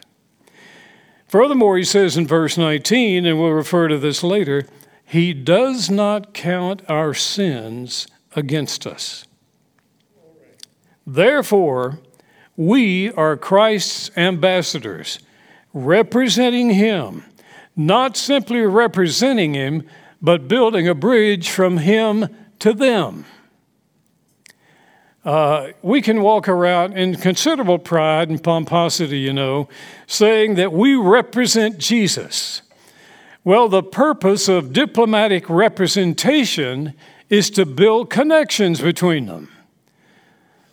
Furthermore, 1.27 1.77
he 1.77 1.83
says 1.83 2.15
in 2.15 2.27
verse 2.27 2.57
19, 2.57 3.25
and 3.25 3.37
we'll 3.37 3.49
refer 3.49 3.89
to 3.89 3.97
this 3.97 4.23
later, 4.23 4.65
he 5.03 5.33
does 5.33 5.89
not 5.89 6.33
count 6.33 6.81
our 6.89 7.13
sins 7.13 8.07
against 8.35 8.87
us. 8.87 9.25
Therefore, 11.05 11.99
we 12.55 13.11
are 13.13 13.37
Christ's 13.37 14.15
ambassadors, 14.17 15.19
representing 15.73 16.71
him, 16.71 17.23
not 17.75 18.15
simply 18.15 18.61
representing 18.61 19.53
him, 19.53 19.87
but 20.21 20.47
building 20.47 20.87
a 20.87 20.93
bridge 20.93 21.49
from 21.49 21.77
him 21.77 22.27
to 22.59 22.73
them. 22.73 23.25
Uh, 25.23 25.69
we 25.81 26.01
can 26.01 26.21
walk 26.21 26.47
around 26.47 26.97
in 26.97 27.15
considerable 27.15 27.77
pride 27.77 28.29
and 28.29 28.43
pomposity, 28.43 29.19
you 29.19 29.33
know, 29.33 29.69
saying 30.07 30.55
that 30.55 30.73
we 30.73 30.95
represent 30.95 31.77
Jesus. 31.77 32.63
Well, 33.43 33.69
the 33.69 33.83
purpose 33.83 34.47
of 34.47 34.73
diplomatic 34.73 35.49
representation 35.49 36.93
is 37.31 37.49
to 37.49 37.65
build 37.65 38.09
connections 38.09 38.81
between 38.81 39.25
them. 39.25 39.49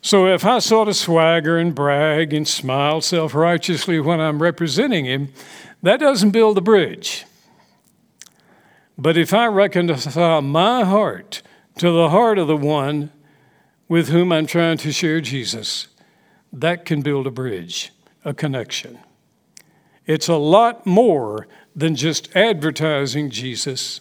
So 0.03 0.27
if 0.27 0.45
I 0.45 0.59
sort 0.59 0.89
of 0.89 0.97
swagger 0.97 1.57
and 1.57 1.73
brag 1.73 2.35
and 2.35 2.47
smile 2.47 3.01
self 3.01 3.33
righteously 3.33 4.01
when 4.01 4.21
I'm 4.21 4.43
representing 4.43 5.05
him, 5.05 5.33
that 5.83 6.01
doesn't 6.01 6.33
build 6.33 6.59
a 6.59 6.61
bridge. 6.61 7.25
But 8.99 9.17
if 9.17 9.33
I 9.33 9.47
reconcile 9.47 10.43
my 10.43 10.85
heart 10.85 11.43
to 11.79 11.93
the 11.93 12.11
heart 12.11 12.39
of 12.39 12.49
the 12.49 12.57
one 12.57 13.13
with 13.87 14.09
whom 14.09 14.33
I'm 14.33 14.47
trying 14.47 14.79
to 14.79 14.91
share 14.91 15.21
Jesus, 15.21 15.87
that 16.53 16.85
can 16.85 17.03
build 17.03 17.29
a 17.29 17.31
bridge, 17.31 17.93
a 18.25 18.35
connection. 18.35 18.99
It's 20.07 20.27
a 20.27 20.37
lot 20.37 20.85
more 20.85 21.47
than 21.77 21.95
just 21.95 22.35
advertising 22.35 23.31
Jesus, 23.31 24.01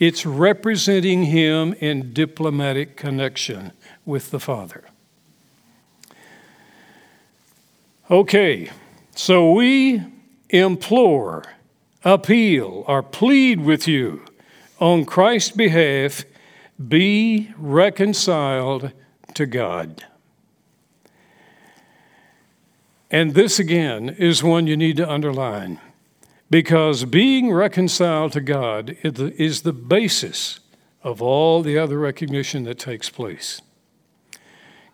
it's 0.00 0.24
representing 0.24 1.24
him 1.24 1.74
in 1.74 2.12
diplomatic 2.14 2.96
connection 2.96 3.70
with 4.06 4.30
the 4.30 4.40
Father. 4.40 4.84
Okay, 8.10 8.70
so 9.14 9.52
we 9.52 10.02
implore, 10.48 11.44
appeal, 12.02 12.82
or 12.88 13.02
plead 13.02 13.60
with 13.60 13.86
you 13.86 14.24
on 14.80 15.04
Christ's 15.04 15.52
behalf 15.52 16.24
be 16.88 17.52
reconciled 17.58 18.92
to 19.34 19.44
God. 19.44 20.04
And 23.10 23.34
this 23.34 23.58
again 23.58 24.08
is 24.08 24.42
one 24.42 24.66
you 24.66 24.78
need 24.78 24.96
to 24.96 25.08
underline 25.08 25.78
because 26.50 27.04
being 27.04 27.52
reconciled 27.52 28.32
to 28.32 28.40
God 28.40 28.96
is 29.02 29.62
the 29.62 29.72
basis 29.72 30.60
of 31.02 31.22
all 31.22 31.62
the 31.62 31.78
other 31.78 31.98
recognition 31.98 32.64
that 32.64 32.78
takes 32.78 33.08
place. 33.08 33.62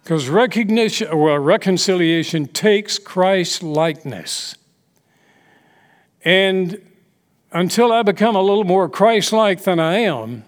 Because 0.03 0.29
recognition 0.29 1.09
or 1.09 1.41
reconciliation 1.41 2.47
takes 2.47 2.99
Christ 2.99 3.63
likeness. 3.63 4.55
And 6.25 6.81
until 7.51 7.91
I 7.91 8.03
become 8.03 8.37
a 8.37 8.43
little 8.43 8.65
more 8.65 8.89
Christ 8.89 9.33
like 9.33 9.65
than 9.65 9.81
I 9.81 9.97
am, 9.99 10.45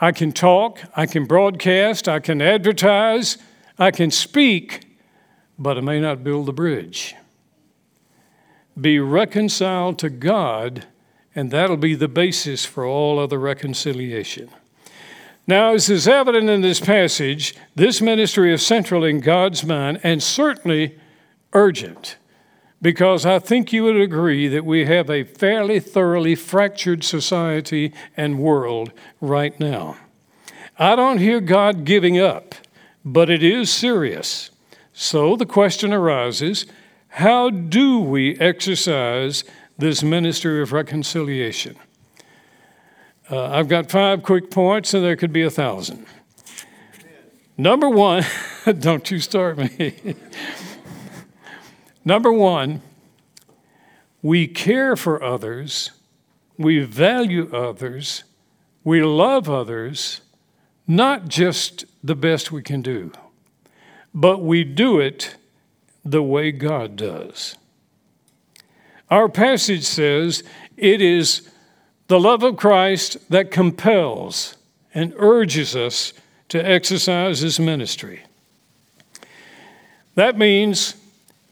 I 0.00 0.12
can 0.12 0.32
talk, 0.32 0.80
I 0.96 1.04
can 1.06 1.26
broadcast, 1.26 2.08
I 2.08 2.20
can 2.20 2.40
advertise, 2.40 3.36
I 3.78 3.90
can 3.90 4.10
speak, 4.10 4.96
but 5.58 5.76
I 5.76 5.82
may 5.82 6.00
not 6.00 6.24
build 6.24 6.46
the 6.46 6.52
bridge. 6.52 7.14
Be 8.80 8.98
reconciled 8.98 9.98
to 9.98 10.10
God, 10.10 10.86
and 11.34 11.50
that'll 11.50 11.76
be 11.76 11.94
the 11.94 12.08
basis 12.08 12.64
for 12.64 12.84
all 12.84 13.18
other 13.18 13.38
reconciliation. 13.38 14.48
Now, 15.46 15.74
as 15.74 15.90
is 15.90 16.06
evident 16.06 16.48
in 16.48 16.60
this 16.60 16.80
passage, 16.80 17.54
this 17.74 18.00
ministry 18.00 18.52
is 18.52 18.64
central 18.64 19.04
in 19.04 19.20
God's 19.20 19.64
mind 19.64 20.00
and 20.02 20.22
certainly 20.22 20.98
urgent 21.52 22.16
because 22.82 23.26
I 23.26 23.38
think 23.38 23.72
you 23.72 23.84
would 23.84 24.00
agree 24.00 24.48
that 24.48 24.64
we 24.64 24.86
have 24.86 25.10
a 25.10 25.24
fairly 25.24 25.80
thoroughly 25.80 26.34
fractured 26.34 27.04
society 27.04 27.92
and 28.16 28.38
world 28.38 28.92
right 29.20 29.58
now. 29.60 29.96
I 30.78 30.96
don't 30.96 31.18
hear 31.18 31.40
God 31.40 31.84
giving 31.84 32.18
up, 32.18 32.54
but 33.04 33.28
it 33.28 33.42
is 33.42 33.70
serious. 33.70 34.50
So 34.92 35.36
the 35.36 35.46
question 35.46 35.92
arises 35.92 36.64
how 37.10 37.50
do 37.50 38.00
we 38.00 38.38
exercise 38.38 39.44
this 39.76 40.02
ministry 40.02 40.62
of 40.62 40.72
reconciliation? 40.72 41.76
Uh, 43.28 43.46
I've 43.46 43.68
got 43.68 43.90
five 43.90 44.22
quick 44.22 44.50
points, 44.50 44.94
and 44.94 45.04
there 45.04 45.16
could 45.16 45.32
be 45.32 45.42
a 45.42 45.50
thousand. 45.50 46.06
Number 47.56 47.88
one, 47.88 48.24
don't 48.78 49.10
you 49.10 49.18
start 49.18 49.58
me. 49.58 50.14
Number 52.04 52.32
one, 52.32 52.80
we 54.22 54.46
care 54.46 54.96
for 54.96 55.22
others, 55.22 55.90
we 56.56 56.80
value 56.80 57.50
others, 57.54 58.24
we 58.84 59.02
love 59.02 59.50
others, 59.50 60.20
not 60.86 61.28
just 61.28 61.84
the 62.02 62.14
best 62.14 62.50
we 62.50 62.62
can 62.62 62.82
do, 62.82 63.12
but 64.14 64.42
we 64.42 64.64
do 64.64 64.98
it 64.98 65.36
the 66.04 66.22
way 66.22 66.52
God 66.52 66.96
does. 66.96 67.56
Our 69.10 69.28
passage 69.28 69.84
says 69.84 70.42
it 70.76 71.00
is 71.00 71.50
the 72.06 72.20
love 72.20 72.42
of 72.42 72.56
Christ 72.56 73.18
that 73.30 73.50
compels 73.50 74.56
and 74.94 75.14
urges 75.16 75.76
us 75.76 76.12
to 76.48 76.58
exercise 76.58 77.40
his 77.40 77.60
ministry. 77.60 78.22
That 80.14 80.36
means 80.36 80.96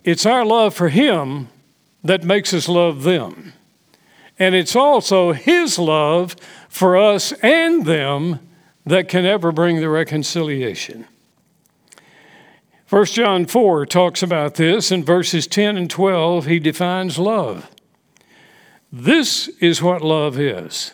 it's 0.04 0.26
our 0.26 0.44
love 0.44 0.74
for 0.74 0.88
Him 0.88 1.48
that 2.02 2.24
makes 2.24 2.54
us 2.54 2.68
love 2.68 3.02
them. 3.02 3.52
And 4.38 4.54
it's 4.54 4.76
also 4.76 5.32
His 5.32 5.78
love 5.78 6.36
for 6.68 6.96
us 6.96 7.32
and 7.42 7.84
them 7.84 8.40
that 8.86 9.08
can 9.08 9.26
ever 9.26 9.52
bring 9.52 9.80
the 9.80 9.88
reconciliation. 9.88 11.06
1 12.90 13.04
John 13.06 13.44
4 13.44 13.84
talks 13.84 14.22
about 14.22 14.54
this. 14.54 14.90
In 14.90 15.04
verses 15.04 15.46
10 15.46 15.76
and 15.76 15.90
12, 15.90 16.46
he 16.46 16.58
defines 16.58 17.18
love. 17.18 17.70
This 18.90 19.48
is 19.60 19.82
what 19.82 20.00
love 20.00 20.38
is 20.38 20.92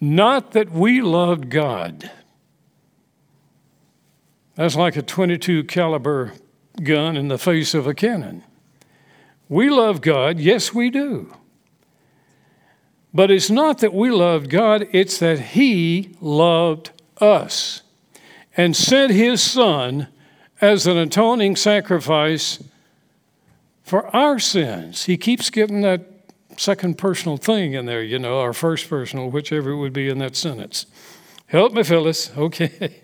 not 0.00 0.50
that 0.50 0.72
we 0.72 1.00
loved 1.00 1.48
God. 1.48 2.10
That's 4.56 4.74
like 4.74 4.96
a 4.96 5.02
22 5.02 5.64
caliber 5.64 6.32
gun 6.82 7.16
in 7.16 7.28
the 7.28 7.38
face 7.38 7.72
of 7.72 7.86
a 7.86 7.94
cannon. 7.94 8.42
We 9.48 9.70
love 9.70 10.00
God, 10.00 10.40
yes, 10.40 10.74
we 10.74 10.90
do. 10.90 11.32
But 13.14 13.30
it's 13.30 13.50
not 13.50 13.78
that 13.78 13.94
we 13.94 14.10
loved 14.10 14.50
God, 14.50 14.88
it's 14.90 15.18
that 15.18 15.38
He 15.38 16.16
loved 16.20 16.90
us 17.18 17.82
and 18.56 18.74
sent 18.74 19.12
His 19.12 19.40
Son 19.40 20.08
as 20.62 20.86
an 20.86 20.96
atoning 20.96 21.56
sacrifice 21.56 22.62
for 23.82 24.06
our 24.14 24.38
sins. 24.38 25.04
He 25.04 25.16
keeps 25.18 25.50
getting 25.50 25.80
that 25.82 26.02
second 26.56 26.96
personal 26.96 27.36
thing 27.36 27.74
in 27.74 27.86
there, 27.86 28.02
you 28.02 28.18
know, 28.18 28.38
or 28.38 28.52
first 28.52 28.88
personal, 28.88 29.28
whichever 29.28 29.70
it 29.70 29.76
would 29.76 29.92
be 29.92 30.08
in 30.08 30.18
that 30.18 30.36
sentence. 30.36 30.86
Help 31.46 31.74
me, 31.74 31.82
Phyllis. 31.82 32.30
Okay. 32.38 33.02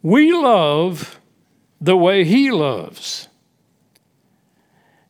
We 0.00 0.32
love 0.32 1.18
the 1.80 1.96
way 1.96 2.24
He 2.24 2.52
loves. 2.52 3.28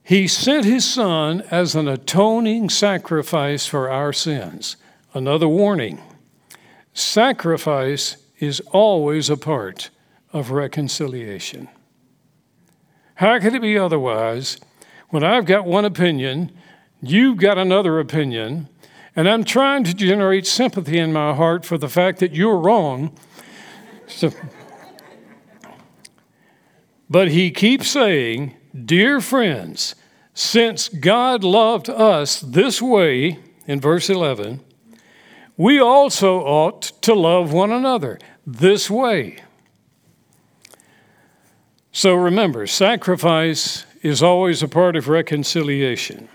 He 0.02 0.26
sent 0.26 0.64
His 0.64 0.90
Son 0.90 1.42
as 1.50 1.74
an 1.74 1.88
atoning 1.88 2.70
sacrifice 2.70 3.66
for 3.66 3.90
our 3.90 4.14
sins. 4.14 4.76
Another 5.12 5.48
warning 5.48 6.00
sacrifice 6.94 8.16
is 8.38 8.61
always 8.72 9.31
a 9.31 9.37
part 9.37 9.90
of 10.33 10.51
reconciliation. 10.51 11.68
How 13.16 13.38
could 13.38 13.55
it 13.55 13.62
be 13.62 13.77
otherwise 13.77 14.59
when 15.09 15.24
I've 15.24 15.46
got 15.46 15.64
one 15.64 15.85
opinion, 15.85 16.53
you've 17.01 17.38
got 17.38 17.59
another 17.59 17.98
opinion, 17.98 18.68
and 19.16 19.29
I'm 19.29 19.42
trying 19.42 19.85
to 19.85 19.94
generate 19.94 20.46
sympathy 20.46 20.98
in 20.98 21.12
my 21.12 21.35
heart 21.35 21.64
for 21.64 21.79
the 21.79 21.88
fact 21.88 22.20
that 22.20 22.33
you're 22.33 22.59
wrong? 22.59 23.16
So, 24.07 24.33
but 27.11 27.29
he 27.29 27.51
keeps 27.51 27.90
saying, 27.90 28.55
Dear 28.85 29.20
friends, 29.20 29.94
since 30.35 30.88
God 30.88 31.42
loved 31.42 31.90
us 31.90 32.40
this 32.40 32.81
way, 32.81 33.40
in 33.66 33.81
verse 33.81 34.09
11, 34.09 34.61
we 35.59 35.81
also 35.81 36.40
ought 36.40 36.83
to 37.03 37.12
love 37.12 37.53
one 37.53 37.73
another 37.73 38.18
this 38.47 38.88
way. 38.88 39.42
So 41.92 42.14
remember, 42.14 42.66
sacrifice 42.66 43.85
is 44.03 44.23
always 44.23 44.62
a 44.62 44.68
part 44.68 44.94
of 44.97 45.09
reconciliation. 45.09 46.29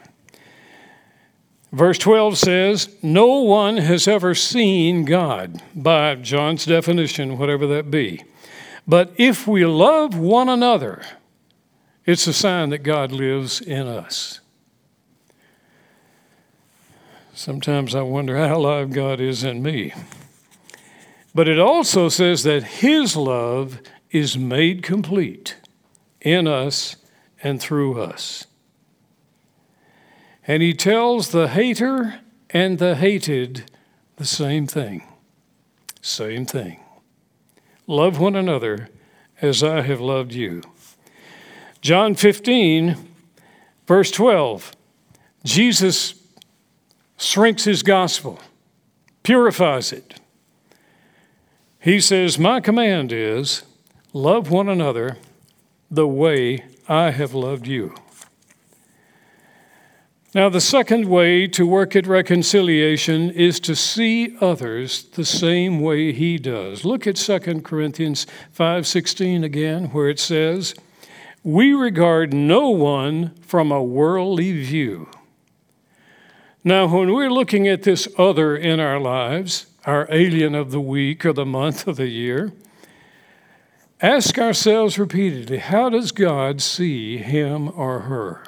Verse 1.71 1.97
12 1.97 2.37
says, 2.37 2.95
No 3.01 3.41
one 3.41 3.77
has 3.77 4.07
ever 4.07 4.35
seen 4.35 5.05
God, 5.05 5.63
by 5.73 6.15
John's 6.15 6.65
definition, 6.65 7.37
whatever 7.37 7.65
that 7.67 7.89
be. 7.89 8.23
But 8.85 9.13
if 9.17 9.47
we 9.47 9.65
love 9.65 10.17
one 10.17 10.49
another, 10.49 11.01
it's 12.05 12.27
a 12.27 12.33
sign 12.33 12.69
that 12.71 12.79
God 12.79 13.13
lives 13.13 13.61
in 13.61 13.87
us. 13.87 14.41
Sometimes 17.35 17.95
I 17.95 18.03
wonder 18.03 18.37
how 18.37 18.57
alive 18.57 18.91
God 18.91 19.19
is 19.19 19.43
in 19.43 19.63
me. 19.63 19.91
But 21.33 21.47
it 21.47 21.57
also 21.57 22.07
says 22.07 22.43
that 22.43 22.63
His 22.63 23.15
love 23.15 23.79
is 24.11 24.37
made 24.37 24.83
complete 24.83 25.57
in 26.21 26.47
us 26.47 26.95
and 27.41 27.59
through 27.59 27.99
us. 27.99 28.45
And 30.45 30.61
He 30.61 30.75
tells 30.75 31.29
the 31.29 31.47
hater 31.47 32.19
and 32.51 32.77
the 32.77 32.95
hated 32.95 33.71
the 34.17 34.25
same 34.25 34.67
thing. 34.67 35.03
Same 36.03 36.45
thing. 36.45 36.81
Love 37.87 38.19
one 38.19 38.35
another 38.35 38.89
as 39.41 39.63
I 39.63 39.81
have 39.81 39.99
loved 39.99 40.33
you. 40.33 40.61
John 41.81 42.13
15, 42.13 42.95
verse 43.87 44.11
12, 44.11 44.71
Jesus 45.43 46.22
shrinks 47.23 47.63
his 47.63 47.83
gospel, 47.83 48.39
purifies 49.23 49.91
it. 49.91 50.19
He 51.79 51.99
says, 51.99 52.39
My 52.39 52.59
command 52.59 53.11
is 53.11 53.63
love 54.13 54.49
one 54.49 54.69
another 54.69 55.17
the 55.89 56.07
way 56.07 56.65
I 56.87 57.11
have 57.11 57.33
loved 57.33 57.67
you. 57.67 57.95
Now, 60.35 60.49
the 60.49 60.61
second 60.61 61.07
way 61.07 61.45
to 61.47 61.67
work 61.67 61.95
at 61.95 62.07
reconciliation 62.07 63.29
is 63.29 63.59
to 63.59 63.75
see 63.75 64.35
others 64.41 65.03
the 65.03 65.25
same 65.25 65.79
way 65.79 66.11
he 66.11 66.39
does. 66.39 66.83
Look 66.83 67.05
at 67.05 67.17
2 67.17 67.63
Corinthians 67.63 68.25
5:16 68.49 69.43
again 69.43 69.85
where 69.91 70.09
it 70.09 70.19
says, 70.19 70.73
"We 71.43 71.73
regard 71.73 72.33
no 72.33 72.69
one 72.69 73.35
from 73.41 73.71
a 73.71 73.83
worldly 73.83 74.63
view." 74.63 75.07
Now, 76.65 76.87
when 76.87 77.13
we're 77.13 77.29
looking 77.29 77.67
at 77.67 77.83
this 77.83 78.07
other 78.17 78.55
in 78.55 78.79
our 78.79 78.97
lives, 78.97 79.65
our 79.85 80.07
alien 80.09 80.55
of 80.55 80.71
the 80.71 80.79
week 80.79 81.25
or 81.25 81.33
the 81.33 81.45
month 81.45 81.87
of 81.87 81.97
the 81.97 82.07
year, 82.07 82.53
ask 84.01 84.39
ourselves 84.39 84.97
repeatedly, 84.97 85.57
how 85.57 85.89
does 85.89 86.13
God 86.13 86.61
see 86.61 87.17
him 87.17 87.69
or 87.75 88.01
her? 88.01 88.45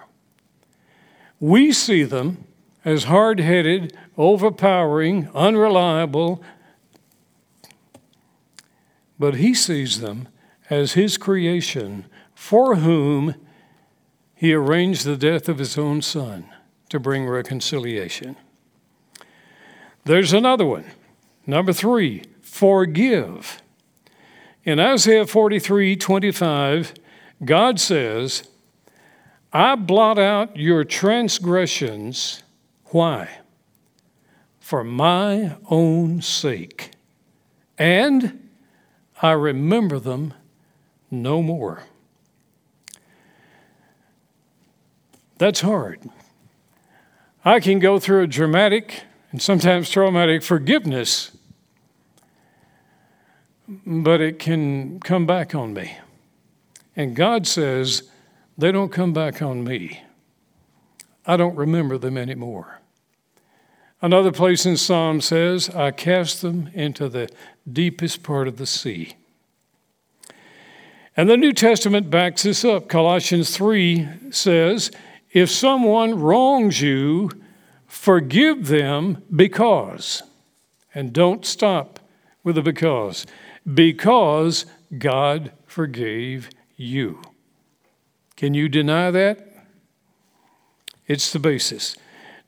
We 1.41 1.73
see 1.73 2.03
them 2.03 2.45
as 2.85 3.05
hard 3.05 3.41
headed, 3.41 3.97
overpowering, 4.17 5.27
unreliable, 5.35 6.41
but 9.19 9.35
He 9.35 9.53
sees 9.53 9.99
them 9.99 10.29
as 10.69 10.93
His 10.93 11.17
creation 11.17 12.05
for 12.33 12.77
whom 12.77 13.35
He 14.33 14.53
arranged 14.53 15.03
the 15.03 15.17
death 15.17 15.49
of 15.49 15.57
His 15.57 15.77
own 15.77 16.01
Son 16.01 16.49
to 16.89 16.99
bring 16.99 17.27
reconciliation. 17.27 18.35
There's 20.03 20.33
another 20.33 20.65
one. 20.65 20.85
Number 21.47 21.73
three, 21.73 22.23
forgive. 22.41 23.61
In 24.63 24.79
Isaiah 24.79 25.27
43 25.27 25.95
25, 25.95 26.93
God 27.43 27.79
says, 27.79 28.47
I 29.53 29.75
blot 29.75 30.19
out 30.19 30.57
your 30.57 30.83
transgressions. 30.83 32.43
Why? 32.85 33.39
For 34.59 34.83
my 34.83 35.55
own 35.69 36.21
sake. 36.21 36.91
And 37.77 38.49
I 39.21 39.31
remember 39.31 39.99
them 39.99 40.33
no 41.11 41.41
more. 41.41 41.83
That's 45.37 45.61
hard. 45.61 46.01
I 47.47 47.59
can 47.59 47.77
go 47.77 47.99
through 47.99 48.23
a 48.23 48.27
dramatic 48.27 49.03
and 49.31 49.39
sometimes 49.39 49.91
traumatic 49.91 50.41
forgiveness, 50.41 51.29
but 53.67 54.19
it 54.19 54.39
can 54.39 54.99
come 54.99 55.27
back 55.27 55.53
on 55.53 55.75
me. 55.75 55.95
And 56.95 57.15
God 57.15 57.45
says, 57.45 58.09
they 58.57 58.71
don't 58.71 58.91
come 58.91 59.13
back 59.13 59.43
on 59.43 59.63
me. 59.63 60.01
I 61.27 61.37
don't 61.37 61.55
remember 61.55 61.99
them 61.99 62.17
anymore. 62.17 62.81
Another 64.01 64.31
place 64.31 64.65
in 64.65 64.75
Psalm 64.75 65.21
says, 65.21 65.69
I 65.69 65.91
cast 65.91 66.41
them 66.41 66.71
into 66.73 67.09
the 67.09 67.29
deepest 67.71 68.23
part 68.23 68.47
of 68.47 68.57
the 68.57 68.65
sea. 68.65 69.13
And 71.15 71.29
the 71.29 71.37
New 71.37 71.53
Testament 71.53 72.09
backs 72.09 72.43
this 72.43 72.65
up. 72.65 72.89
Colossians 72.89 73.55
3 73.55 74.07
says, 74.31 74.91
If 75.35 75.51
someone 75.51 76.17
wrongs 76.17 76.79
you, 76.79 77.29
forgive 77.87 78.67
them 78.67 79.21
because. 79.35 80.23
And 80.93 81.11
don't 81.11 81.45
stop 81.45 81.99
with 82.41 82.55
the 82.55 82.61
because. 82.61 83.27
Because 83.71 84.65
God 84.97 85.51
forgave 85.65 86.49
you. 86.77 87.21
Can 88.37 88.53
you 88.53 88.69
deny 88.69 89.11
that? 89.11 89.65
It's 91.05 91.33
the 91.33 91.39
basis. 91.39 91.97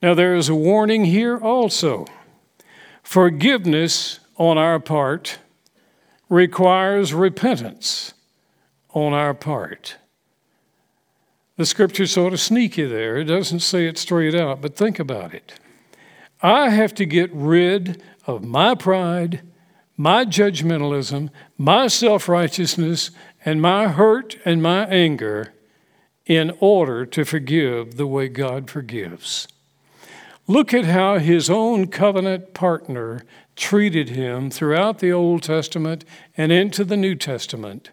Now, 0.02 0.14
there 0.14 0.36
is 0.36 0.48
a 0.48 0.56
warning 0.56 1.04
here 1.04 1.38
also. 1.38 2.06
Forgiveness 3.04 4.22
on 4.38 4.58
our 4.58 4.80
part 4.80 5.40
requires 6.30 7.14
repentance 7.14 8.14
on 8.94 9.12
our 9.12 9.34
part. 9.34 9.98
The 11.58 11.66
scripture's 11.66 12.12
sort 12.12 12.34
of 12.34 12.40
sneaky 12.40 12.86
there. 12.86 13.18
It 13.18 13.26
doesn't 13.26 13.62
say 13.62 13.88
it 13.88 13.98
straight 13.98 14.36
out, 14.36 14.62
but 14.62 14.76
think 14.76 15.00
about 15.00 15.34
it. 15.34 15.54
I 16.42 16.70
have 16.70 16.94
to 16.96 17.06
get 17.06 17.34
rid 17.34 18.02
of 18.28 18.44
my 18.44 18.76
pride, 18.76 19.42
my 19.98 20.24
judgmentalism, 20.24 21.32
my 21.58 21.88
self 21.88 22.30
righteousness, 22.30 23.10
and 23.44 23.60
my 23.60 23.88
hurt 23.88 24.38
and 24.46 24.62
my 24.62 24.86
anger 24.86 25.54
in 26.28 26.56
order 26.60 27.06
to 27.08 27.26
forgive 27.26 27.98
the 27.98 28.06
way 28.06 28.28
God 28.28 28.70
forgives. 28.70 29.48
Look 30.46 30.74
at 30.74 30.86
how 30.86 31.18
his 31.18 31.50
own 31.50 31.88
covenant 31.88 32.54
partner 32.54 33.22
treated 33.56 34.10
him 34.10 34.52
throughout 34.52 35.00
the 35.00 35.12
Old 35.12 35.42
Testament 35.42 36.06
and 36.38 36.52
into 36.52 36.84
the 36.84 36.98
New 36.98 37.16
Testament. 37.16 37.90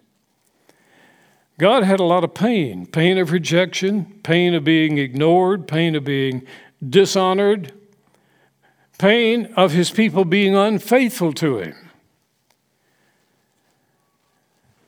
God 1.57 1.83
had 1.83 1.99
a 1.99 2.03
lot 2.03 2.23
of 2.23 2.33
pain 2.33 2.85
pain 2.85 3.17
of 3.17 3.31
rejection, 3.31 4.19
pain 4.23 4.53
of 4.53 4.63
being 4.63 4.97
ignored, 4.97 5.67
pain 5.67 5.95
of 5.95 6.03
being 6.03 6.45
dishonored, 6.87 7.71
pain 8.97 9.53
of 9.55 9.71
his 9.71 9.91
people 9.91 10.25
being 10.25 10.55
unfaithful 10.55 11.33
to 11.33 11.59
him. 11.59 11.75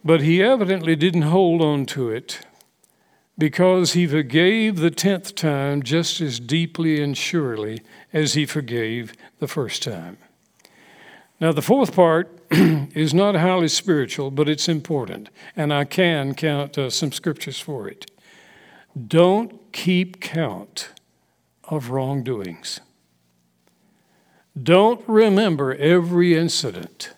But 0.03 0.21
he 0.21 0.41
evidently 0.41 0.95
didn't 0.95 1.23
hold 1.23 1.61
on 1.61 1.85
to 1.87 2.09
it 2.09 2.45
because 3.37 3.93
he 3.93 4.07
forgave 4.07 4.77
the 4.77 4.91
tenth 4.91 5.35
time 5.35 5.83
just 5.83 6.21
as 6.21 6.39
deeply 6.39 7.01
and 7.01 7.15
surely 7.17 7.81
as 8.11 8.33
he 8.33 8.45
forgave 8.45 9.13
the 9.39 9.47
first 9.47 9.83
time. 9.83 10.17
Now, 11.39 11.51
the 11.51 11.61
fourth 11.61 11.93
part 11.93 12.36
is 12.93 13.13
not 13.13 13.35
highly 13.35 13.67
spiritual, 13.67 14.31
but 14.31 14.47
it's 14.47 14.69
important, 14.69 15.29
and 15.55 15.73
I 15.73 15.85
can 15.85 16.33
count 16.33 16.77
uh, 16.77 16.89
some 16.89 17.11
scriptures 17.11 17.59
for 17.59 17.87
it. 17.87 18.09
Don't 19.07 19.71
keep 19.73 20.19
count 20.19 20.89
of 21.65 21.89
wrongdoings. 21.89 22.79
Don't 24.61 25.03
remember 25.07 25.75
every 25.75 26.35
incident 26.35 27.13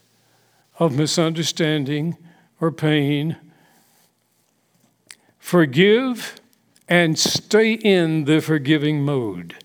of 0.78 0.98
misunderstanding 0.98 2.18
or 2.60 2.72
pain 2.72 3.38
Forgive 5.50 6.36
and 6.88 7.18
stay 7.18 7.74
in 7.74 8.26
the 8.26 8.40
forgiving 8.40 9.02
mode. 9.02 9.56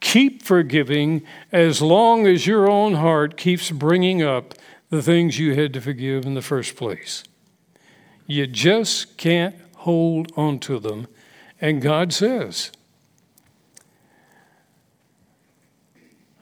Keep 0.00 0.42
forgiving 0.42 1.22
as 1.50 1.80
long 1.80 2.26
as 2.26 2.46
your 2.46 2.68
own 2.68 2.92
heart 2.96 3.38
keeps 3.38 3.70
bringing 3.70 4.22
up 4.22 4.52
the 4.90 5.02
things 5.02 5.38
you 5.38 5.54
had 5.54 5.72
to 5.72 5.80
forgive 5.80 6.26
in 6.26 6.34
the 6.34 6.42
first 6.42 6.76
place. 6.76 7.24
You 8.26 8.46
just 8.46 9.16
can't 9.16 9.54
hold 9.76 10.32
on 10.36 10.58
to 10.60 10.78
them. 10.78 11.06
And 11.60 11.80
God 11.80 12.12
says, 12.12 12.70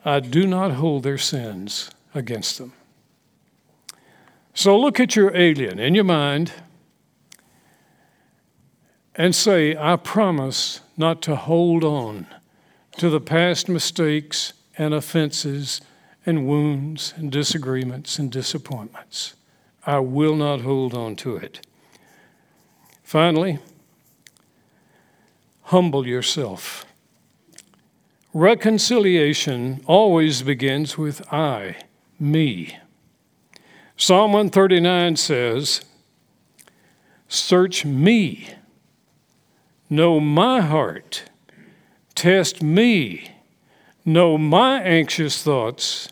I 0.03 0.19
do 0.19 0.47
not 0.47 0.71
hold 0.71 1.03
their 1.03 1.17
sins 1.17 1.91
against 2.13 2.57
them. 2.57 2.73
So 4.53 4.77
look 4.77 4.99
at 4.99 5.15
your 5.15 5.35
alien 5.35 5.79
in 5.79 5.95
your 5.95 6.03
mind 6.03 6.51
and 9.15 9.35
say, 9.35 9.75
I 9.77 9.95
promise 9.95 10.81
not 10.97 11.21
to 11.23 11.35
hold 11.35 11.83
on 11.83 12.27
to 12.97 13.09
the 13.09 13.21
past 13.21 13.69
mistakes 13.69 14.53
and 14.77 14.93
offenses 14.93 15.81
and 16.25 16.47
wounds 16.47 17.13
and 17.15 17.31
disagreements 17.31 18.19
and 18.19 18.31
disappointments. 18.31 19.35
I 19.85 19.99
will 19.99 20.35
not 20.35 20.61
hold 20.61 20.93
on 20.93 21.15
to 21.17 21.37
it. 21.37 21.65
Finally, 23.03 23.59
humble 25.63 26.05
yourself. 26.05 26.85
Reconciliation 28.33 29.81
always 29.87 30.43
begins 30.43 30.97
with 30.97 31.21
I, 31.33 31.77
me. 32.19 32.77
Psalm 33.97 34.33
139 34.33 35.15
says, 35.15 35.81
Search 37.27 37.85
me 37.85 38.49
Know 39.89 40.19
my 40.19 40.61
heart. 40.61 41.23
Test 42.13 42.61
me. 42.61 43.31
Know 44.09 44.39
my 44.39 44.81
anxious 44.81 45.43
thoughts. 45.43 46.09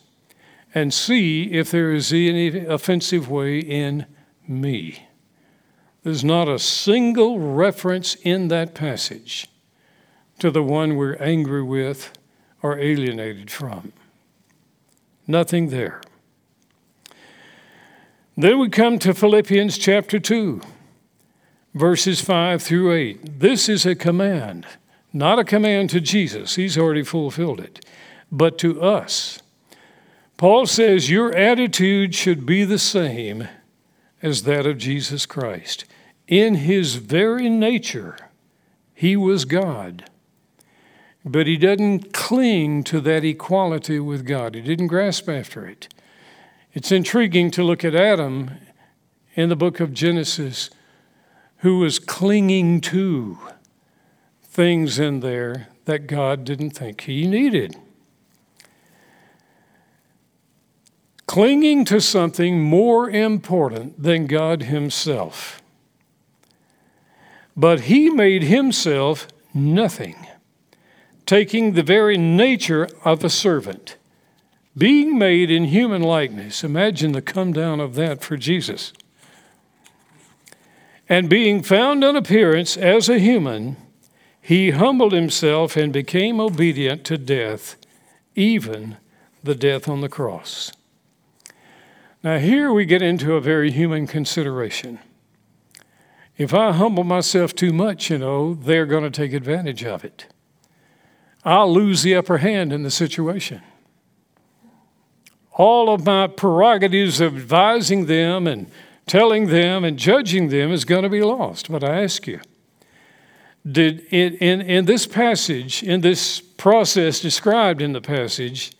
And 0.75 0.93
see 0.93 1.45
if 1.51 1.71
there 1.71 1.91
is 1.91 2.13
any 2.13 2.63
offensive 2.63 3.27
way 3.27 3.57
in 3.57 4.05
me. 4.47 5.07
There's 6.03 6.23
not 6.23 6.47
a 6.47 6.59
single 6.59 7.39
reference 7.39 8.13
in 8.13 8.49
that 8.49 8.75
passage 8.75 9.47
to 10.37 10.51
the 10.51 10.61
one 10.61 10.95
we're 10.95 11.15
angry 11.15 11.63
with 11.63 12.11
or 12.61 12.77
alienated 12.77 13.49
from. 13.49 13.93
Nothing 15.25 15.69
there. 15.69 15.99
Then 18.37 18.59
we 18.59 18.69
come 18.69 18.99
to 18.99 19.15
Philippians 19.15 19.75
chapter 19.79 20.19
2 20.19 20.61
verses 21.73 22.21
5 22.21 22.61
through 22.61 22.93
8. 22.93 23.39
This 23.39 23.67
is 23.67 23.87
a 23.87 23.95
command, 23.95 24.67
not 25.13 25.39
a 25.39 25.43
command 25.43 25.89
to 25.91 26.01
Jesus, 26.01 26.55
he's 26.55 26.77
already 26.77 27.03
fulfilled 27.03 27.59
it, 27.59 27.85
but 28.31 28.57
to 28.59 28.81
us. 28.81 29.41
Paul 30.37 30.67
says, 30.67 31.09
Your 31.09 31.35
attitude 31.35 32.13
should 32.13 32.45
be 32.45 32.63
the 32.63 32.79
same 32.79 33.47
as 34.21 34.43
that 34.43 34.65
of 34.65 34.77
Jesus 34.77 35.25
Christ. 35.25 35.85
In 36.27 36.55
his 36.55 36.95
very 36.95 37.49
nature, 37.49 38.17
he 38.93 39.15
was 39.15 39.45
God. 39.45 40.09
But 41.25 41.47
he 41.47 41.57
doesn't 41.57 42.13
cling 42.13 42.83
to 42.85 43.01
that 43.01 43.25
equality 43.25 43.99
with 43.99 44.25
God. 44.25 44.55
He 44.55 44.61
didn't 44.61 44.87
grasp 44.87 45.27
after 45.27 45.65
it. 45.65 45.87
It's 46.73 46.91
intriguing 46.91 47.51
to 47.51 47.63
look 47.63 47.83
at 47.83 47.95
Adam 47.95 48.51
in 49.35 49.49
the 49.49 49.55
book 49.55 49.79
of 49.79 49.93
Genesis, 49.93 50.69
who 51.57 51.79
was 51.79 51.99
clinging 51.99 52.81
to 52.81 53.39
things 54.57 54.97
in 54.97 55.19
there 55.19 55.67
that 55.85 56.07
God 56.07 56.43
didn't 56.43 56.71
think 56.71 57.01
he 57.01 57.27
needed. 57.27 57.75
Clinging 61.27 61.85
to 61.85 62.01
something 62.01 62.59
more 62.63 63.07
important 63.07 64.01
than 64.01 64.25
God 64.25 64.63
Himself. 64.63 65.61
But 67.55 67.81
He 67.81 68.09
made 68.09 68.41
Himself 68.43 69.27
nothing 69.53 70.25
taking 71.27 71.73
the 71.73 71.83
very 71.83 72.17
nature 72.17 72.89
of 73.05 73.23
a 73.23 73.29
servant, 73.29 73.95
being 74.75 75.19
made 75.19 75.51
in 75.51 75.65
human 75.65 76.01
likeness. 76.01 76.63
Imagine 76.63 77.11
the 77.11 77.21
come 77.21 77.53
down 77.53 77.79
of 77.79 77.93
that 77.93 78.23
for 78.23 78.35
Jesus. 78.37 78.91
And 81.07 81.29
being 81.29 81.61
found 81.61 82.03
in 82.03 82.15
appearance 82.15 82.75
as 82.75 83.07
a 83.07 83.19
human, 83.19 83.77
he 84.47 84.69
humbled 84.69 85.11
himself 85.11 85.75
and 85.75 85.91
became 85.91 86.39
obedient 86.39 87.03
to 87.03 87.17
death, 87.17 87.75
even 88.33 88.95
the 89.43 89.53
death 89.53 89.89
on 89.89 89.99
the 89.99 90.07
cross. 90.07 90.71
Now, 92.23 92.37
here 92.37 92.71
we 92.71 92.85
get 92.85 93.01
into 93.01 93.33
a 93.33 93.41
very 93.41 93.71
human 93.71 94.07
consideration. 94.07 94.99
If 96.37 96.53
I 96.53 96.71
humble 96.71 97.03
myself 97.03 97.55
too 97.55 97.73
much, 97.73 98.09
you 98.09 98.17
know, 98.17 98.53
they're 98.53 98.85
going 98.85 99.03
to 99.03 99.09
take 99.09 99.33
advantage 99.33 99.83
of 99.83 100.05
it. 100.05 100.27
I'll 101.43 101.73
lose 101.73 102.03
the 102.03 102.15
upper 102.15 102.37
hand 102.37 102.71
in 102.71 102.83
the 102.83 102.89
situation. 102.89 103.61
All 105.51 105.93
of 105.93 106.05
my 106.05 106.27
prerogatives 106.27 107.19
of 107.19 107.35
advising 107.35 108.05
them 108.05 108.47
and 108.47 108.71
telling 109.07 109.47
them 109.47 109.83
and 109.83 109.99
judging 109.99 110.47
them 110.47 110.71
is 110.71 110.85
going 110.85 111.03
to 111.03 111.09
be 111.09 111.21
lost. 111.21 111.69
But 111.69 111.83
I 111.83 112.01
ask 112.01 112.25
you, 112.27 112.39
did 113.71 114.01
in, 114.11 114.35
in, 114.35 114.61
in 114.61 114.85
this 114.85 115.05
passage, 115.05 115.83
in 115.83 116.01
this 116.01 116.39
process 116.39 117.19
described 117.19 117.81
in 117.81 117.93
the 117.93 118.01
passage, 118.01 118.71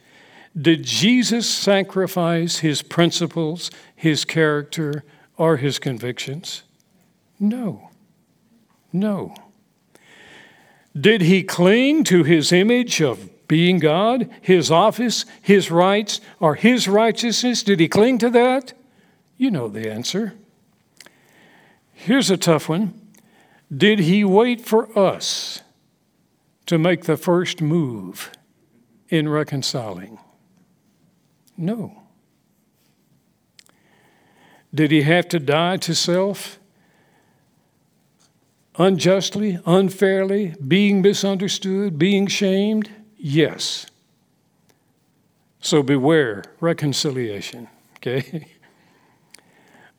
did 0.59 0.83
Jesus 0.83 1.47
sacrifice 1.47 2.59
his 2.59 2.81
principles, 2.81 3.69
his 3.95 4.25
character, 4.25 5.03
or 5.37 5.57
his 5.57 5.77
convictions? 5.77 6.63
No. 7.39 7.89
No. 8.91 9.35
Did 10.99 11.21
he 11.21 11.43
cling 11.43 12.03
to 12.05 12.23
his 12.23 12.51
image 12.51 13.01
of 13.01 13.29
being 13.47 13.77
God, 13.77 14.29
his 14.41 14.71
office, 14.71 15.25
his 15.41 15.69
rights, 15.69 16.19
or 16.39 16.55
his 16.55 16.87
righteousness? 16.87 17.61
Did 17.61 17.79
he 17.79 17.87
cling 17.87 18.17
to 18.19 18.29
that? 18.31 18.73
You 19.37 19.51
know 19.51 19.67
the 19.67 19.91
answer. 19.91 20.33
Here's 21.93 22.31
a 22.31 22.37
tough 22.37 22.67
one. 22.67 22.99
Did 23.75 23.99
he 23.99 24.23
wait 24.23 24.61
for 24.61 24.97
us 24.97 25.61
to 26.65 26.77
make 26.77 27.03
the 27.03 27.17
first 27.17 27.61
move 27.61 28.31
in 29.09 29.27
reconciling? 29.27 30.19
No. 31.57 32.03
Did 34.73 34.91
he 34.91 35.01
have 35.03 35.27
to 35.29 35.39
die 35.39 35.77
to 35.77 35.95
self? 35.95 36.59
unjustly, 38.77 39.59
unfairly, 39.65 40.55
being 40.65 41.01
misunderstood, 41.01 41.97
being 41.97 42.27
shamed? 42.27 42.89
Yes. 43.17 43.87
So 45.59 45.83
beware 45.83 46.43
reconciliation, 46.59 47.67
okay? 47.97 48.47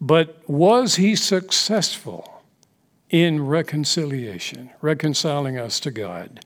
But 0.00 0.48
was 0.48 0.96
he 0.96 1.16
successful 1.16 2.37
in 3.10 3.46
reconciliation, 3.46 4.70
reconciling 4.80 5.58
us 5.58 5.80
to 5.80 5.90
God? 5.90 6.44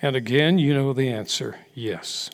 And 0.00 0.14
again, 0.14 0.58
you 0.58 0.74
know 0.74 0.92
the 0.92 1.08
answer 1.08 1.56
yes. 1.74 2.30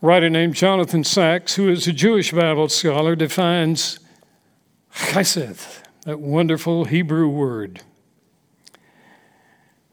Writer 0.00 0.30
named 0.30 0.54
Jonathan 0.54 1.04
Sacks, 1.04 1.56
who 1.56 1.68
is 1.68 1.86
a 1.86 1.92
Jewish 1.92 2.32
Bible 2.32 2.70
scholar, 2.70 3.14
defines 3.14 4.00
chesed 4.94 5.82
that 6.06 6.20
wonderful 6.20 6.86
Hebrew 6.86 7.28
word. 7.28 7.82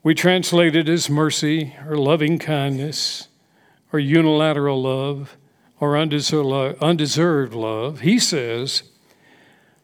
We 0.02 0.14
translate 0.14 0.74
it 0.74 0.88
as 0.88 1.10
mercy 1.10 1.76
or 1.86 1.96
loving 1.96 2.38
kindness 2.38 3.28
or 3.92 3.98
unilateral 3.98 4.80
love 4.80 5.36
or 5.80 5.98
undeserved 5.98 7.54
love. 7.54 8.00
He 8.00 8.18
says, 8.18 8.84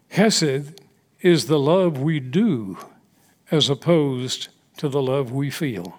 Hesed 0.09 0.81
is 1.25 1.47
the 1.47 1.59
love 1.59 1.99
we 1.99 2.21
do 2.21 2.77
as 3.51 3.71
opposed 3.71 4.49
to 4.77 4.91
the 4.91 5.01
love 5.01 5.33
we 5.33 5.49
feel. 5.49 5.99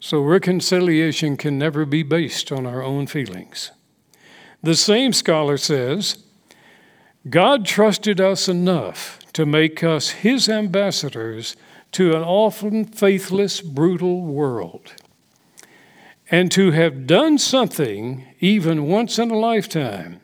So 0.00 0.20
reconciliation 0.20 1.36
can 1.36 1.56
never 1.56 1.86
be 1.86 2.02
based 2.02 2.50
on 2.50 2.66
our 2.66 2.82
own 2.82 3.06
feelings. 3.06 3.70
The 4.60 4.74
same 4.74 5.12
scholar 5.12 5.56
says, 5.56 6.24
God 7.30 7.64
trusted 7.64 8.20
us 8.20 8.48
enough 8.48 9.20
to 9.34 9.46
make 9.46 9.84
us 9.84 10.10
his 10.10 10.48
ambassadors 10.48 11.54
to 11.92 12.16
an 12.16 12.22
often 12.22 12.86
faithless, 12.86 13.60
brutal 13.60 14.22
world. 14.22 14.94
And 16.28 16.50
to 16.50 16.72
have 16.72 17.06
done 17.06 17.38
something, 17.38 18.26
even 18.40 18.88
once 18.88 19.16
in 19.16 19.30
a 19.30 19.38
lifetime, 19.38 20.20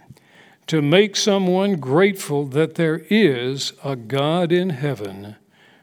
to 0.73 0.81
make 0.81 1.17
someone 1.17 1.77
grateful 1.77 2.47
that 2.47 2.77
there 2.77 3.03
is 3.11 3.75
a 3.85 3.95
God 3.95 4.51
in 4.51 4.71
heaven 4.71 5.37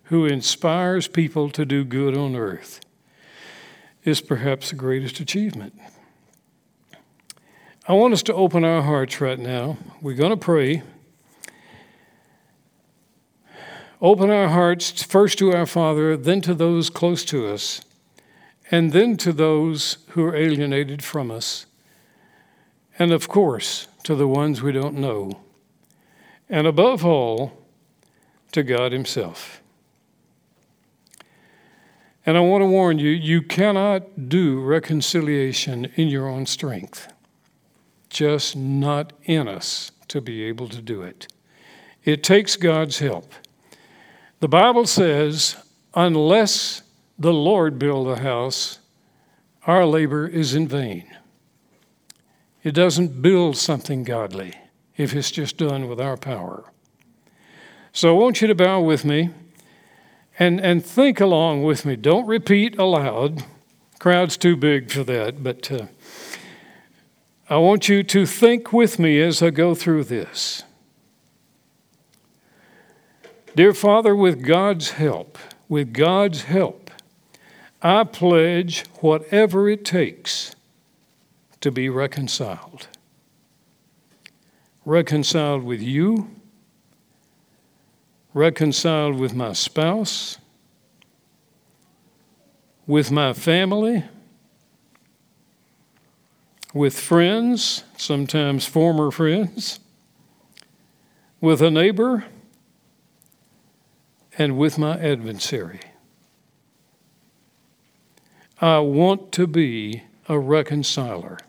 who 0.05 0.25
inspires 0.25 1.07
people 1.07 1.51
to 1.51 1.63
do 1.63 1.83
good 1.83 2.17
on 2.17 2.35
earth 2.35 2.79
is 4.03 4.19
perhaps 4.19 4.71
the 4.71 4.75
greatest 4.75 5.19
achievement. 5.19 5.79
I 7.87 7.93
want 7.93 8.15
us 8.15 8.23
to 8.23 8.33
open 8.33 8.65
our 8.65 8.81
hearts 8.81 9.21
right 9.21 9.37
now. 9.37 9.77
We're 10.01 10.15
going 10.15 10.31
to 10.31 10.37
pray. 10.37 10.81
Open 14.01 14.31
our 14.31 14.47
hearts 14.47 15.03
first 15.03 15.37
to 15.37 15.53
our 15.53 15.67
Father, 15.67 16.17
then 16.17 16.41
to 16.41 16.55
those 16.55 16.89
close 16.89 17.23
to 17.25 17.45
us, 17.45 17.81
and 18.71 18.91
then 18.91 19.17
to 19.17 19.31
those 19.31 19.99
who 20.13 20.25
are 20.25 20.35
alienated 20.35 21.03
from 21.03 21.29
us, 21.29 21.67
and 22.97 23.11
of 23.11 23.27
course, 23.27 23.87
to 24.03 24.15
the 24.15 24.27
ones 24.27 24.61
we 24.61 24.71
don't 24.71 24.95
know, 24.95 25.41
and 26.49 26.65
above 26.65 27.05
all, 27.05 27.53
to 28.51 28.63
God 28.63 28.91
Himself. 28.91 29.61
And 32.25 32.37
I 32.37 32.41
want 32.41 32.61
to 32.61 32.67
warn 32.67 32.99
you 32.99 33.09
you 33.09 33.41
cannot 33.41 34.29
do 34.29 34.59
reconciliation 34.59 35.85
in 35.95 36.07
your 36.07 36.27
own 36.27 36.45
strength, 36.45 37.11
just 38.09 38.55
not 38.55 39.13
in 39.23 39.47
us 39.47 39.91
to 40.09 40.21
be 40.21 40.43
able 40.43 40.67
to 40.69 40.81
do 40.81 41.01
it. 41.01 41.31
It 42.03 42.23
takes 42.23 42.55
God's 42.55 42.99
help. 42.99 43.33
The 44.39 44.47
Bible 44.47 44.85
says, 44.85 45.55
unless 45.93 46.81
the 47.17 47.33
Lord 47.33 47.77
build 47.77 48.07
a 48.07 48.21
house, 48.21 48.79
our 49.67 49.85
labor 49.85 50.27
is 50.27 50.55
in 50.55 50.67
vain. 50.67 51.07
It 52.63 52.71
doesn't 52.71 53.21
build 53.21 53.57
something 53.57 54.03
godly 54.03 54.53
if 54.97 55.15
it's 55.15 55.31
just 55.31 55.57
done 55.57 55.87
with 55.87 55.99
our 56.01 56.17
power. 56.17 56.65
So 57.93 58.09
I 58.09 58.19
want 58.19 58.41
you 58.41 58.47
to 58.47 58.55
bow 58.55 58.81
with 58.81 59.05
me 59.05 59.29
and, 60.37 60.59
and 60.59 60.85
think 60.85 61.19
along 61.19 61.63
with 61.63 61.85
me. 61.85 61.95
Don't 61.95 62.27
repeat 62.27 62.77
aloud. 62.77 63.43
Crowd's 63.97 64.37
too 64.37 64.55
big 64.55 64.91
for 64.91 65.03
that, 65.05 65.41
but 65.41 65.71
uh, 65.71 65.87
I 67.49 67.57
want 67.57 67.89
you 67.89 68.03
to 68.03 68.25
think 68.25 68.71
with 68.73 68.99
me 68.99 69.21
as 69.21 69.41
I 69.41 69.49
go 69.49 69.73
through 69.73 70.05
this. 70.05 70.63
Dear 73.55 73.73
Father, 73.73 74.15
with 74.15 74.45
God's 74.45 74.91
help, 74.91 75.37
with 75.67 75.93
God's 75.93 76.43
help, 76.43 76.91
I 77.81 78.03
pledge 78.03 78.85
whatever 78.99 79.69
it 79.69 79.83
takes 79.83 80.55
to 81.61 81.71
be 81.71 81.89
reconciled. 81.89 82.87
Reconciled 84.85 85.63
with 85.63 85.81
you, 85.81 86.29
reconciled 88.33 89.19
with 89.19 89.33
my 89.33 89.53
spouse, 89.53 90.37
with 92.87 93.11
my 93.11 93.33
family, 93.33 94.03
with 96.73 96.97
friends, 96.97 97.83
sometimes 97.97 98.65
former 98.65 99.11
friends, 99.11 99.79
with 101.41 101.61
a 101.61 101.71
neighbor, 101.71 102.25
and 104.37 104.57
with 104.57 104.77
my 104.77 104.97
adversary. 104.99 105.81
I 108.61 108.79
want 108.79 109.31
to 109.33 109.47
be 109.47 110.03
a 110.27 110.37
reconciler, 110.37 111.39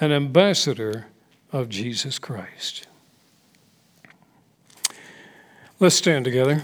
an 0.00 0.12
ambassador 0.12 1.06
of 1.52 1.68
Jesus 1.68 2.18
Christ. 2.18 2.86
Let's 5.80 5.96
stand 5.96 6.24
together. 6.24 6.62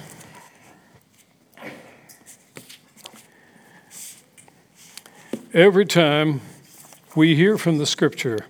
Every 5.53 5.87
time 5.87 6.41
we 7.15 7.37
hear 7.37 7.57
from 7.57 7.79
the 7.79 7.87
scripture, 7.87 8.47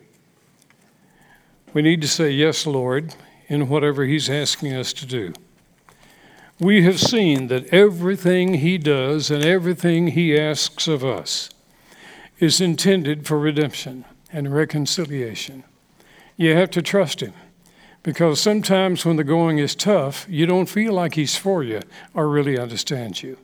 we 1.72 1.82
need 1.82 2.00
to 2.00 2.08
say, 2.08 2.30
Yes, 2.30 2.66
Lord, 2.66 3.14
in 3.46 3.68
whatever 3.68 4.04
He's 4.04 4.30
asking 4.30 4.74
us 4.74 4.92
to 4.94 5.06
do. 5.06 5.34
We 6.58 6.84
have 6.84 6.98
seen 6.98 7.48
that 7.48 7.66
everything 7.66 8.54
He 8.54 8.78
does 8.78 9.30
and 9.30 9.44
everything 9.44 10.08
He 10.08 10.38
asks 10.38 10.88
of 10.88 11.04
us 11.04 11.50
is 12.38 12.60
intended 12.60 13.26
for 13.26 13.38
redemption 13.38 14.04
and 14.34 14.52
reconciliation. 14.52 15.62
You 16.36 16.54
have 16.56 16.70
to 16.72 16.82
trust 16.82 17.20
Him. 17.20 17.32
Because 18.02 18.38
sometimes 18.38 19.06
when 19.06 19.16
the 19.16 19.24
going 19.24 19.56
is 19.58 19.74
tough, 19.74 20.26
you 20.28 20.44
don't 20.44 20.68
feel 20.68 20.92
like 20.92 21.14
He's 21.14 21.36
for 21.36 21.62
you 21.62 21.80
or 22.12 22.28
really 22.28 22.58
understands 22.58 23.22
you. 23.22 23.38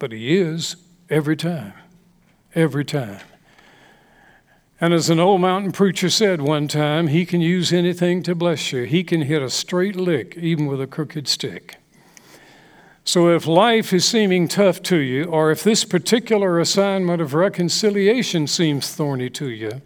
But 0.00 0.10
He 0.10 0.36
is 0.36 0.76
every 1.08 1.36
time. 1.36 1.74
Every 2.54 2.84
time. 2.84 3.20
And 4.80 4.94
as 4.94 5.10
an 5.10 5.20
old 5.20 5.42
mountain 5.42 5.72
preacher 5.72 6.08
said 6.08 6.40
one 6.40 6.66
time, 6.66 7.08
He 7.08 7.26
can 7.26 7.40
use 7.40 7.72
anything 7.72 8.22
to 8.24 8.34
bless 8.34 8.72
you. 8.72 8.84
He 8.84 9.04
can 9.04 9.22
hit 9.22 9.42
a 9.42 9.50
straight 9.50 9.94
lick, 9.94 10.36
even 10.36 10.66
with 10.66 10.80
a 10.80 10.86
crooked 10.86 11.28
stick. 11.28 11.76
So 13.04 13.28
if 13.34 13.46
life 13.46 13.92
is 13.92 14.04
seeming 14.04 14.48
tough 14.48 14.82
to 14.84 14.96
you, 14.96 15.24
or 15.24 15.50
if 15.50 15.62
this 15.62 15.84
particular 15.84 16.58
assignment 16.58 17.22
of 17.22 17.32
reconciliation 17.32 18.46
seems 18.46 18.92
thorny 18.92 19.30
to 19.30 19.48
you, 19.48 19.82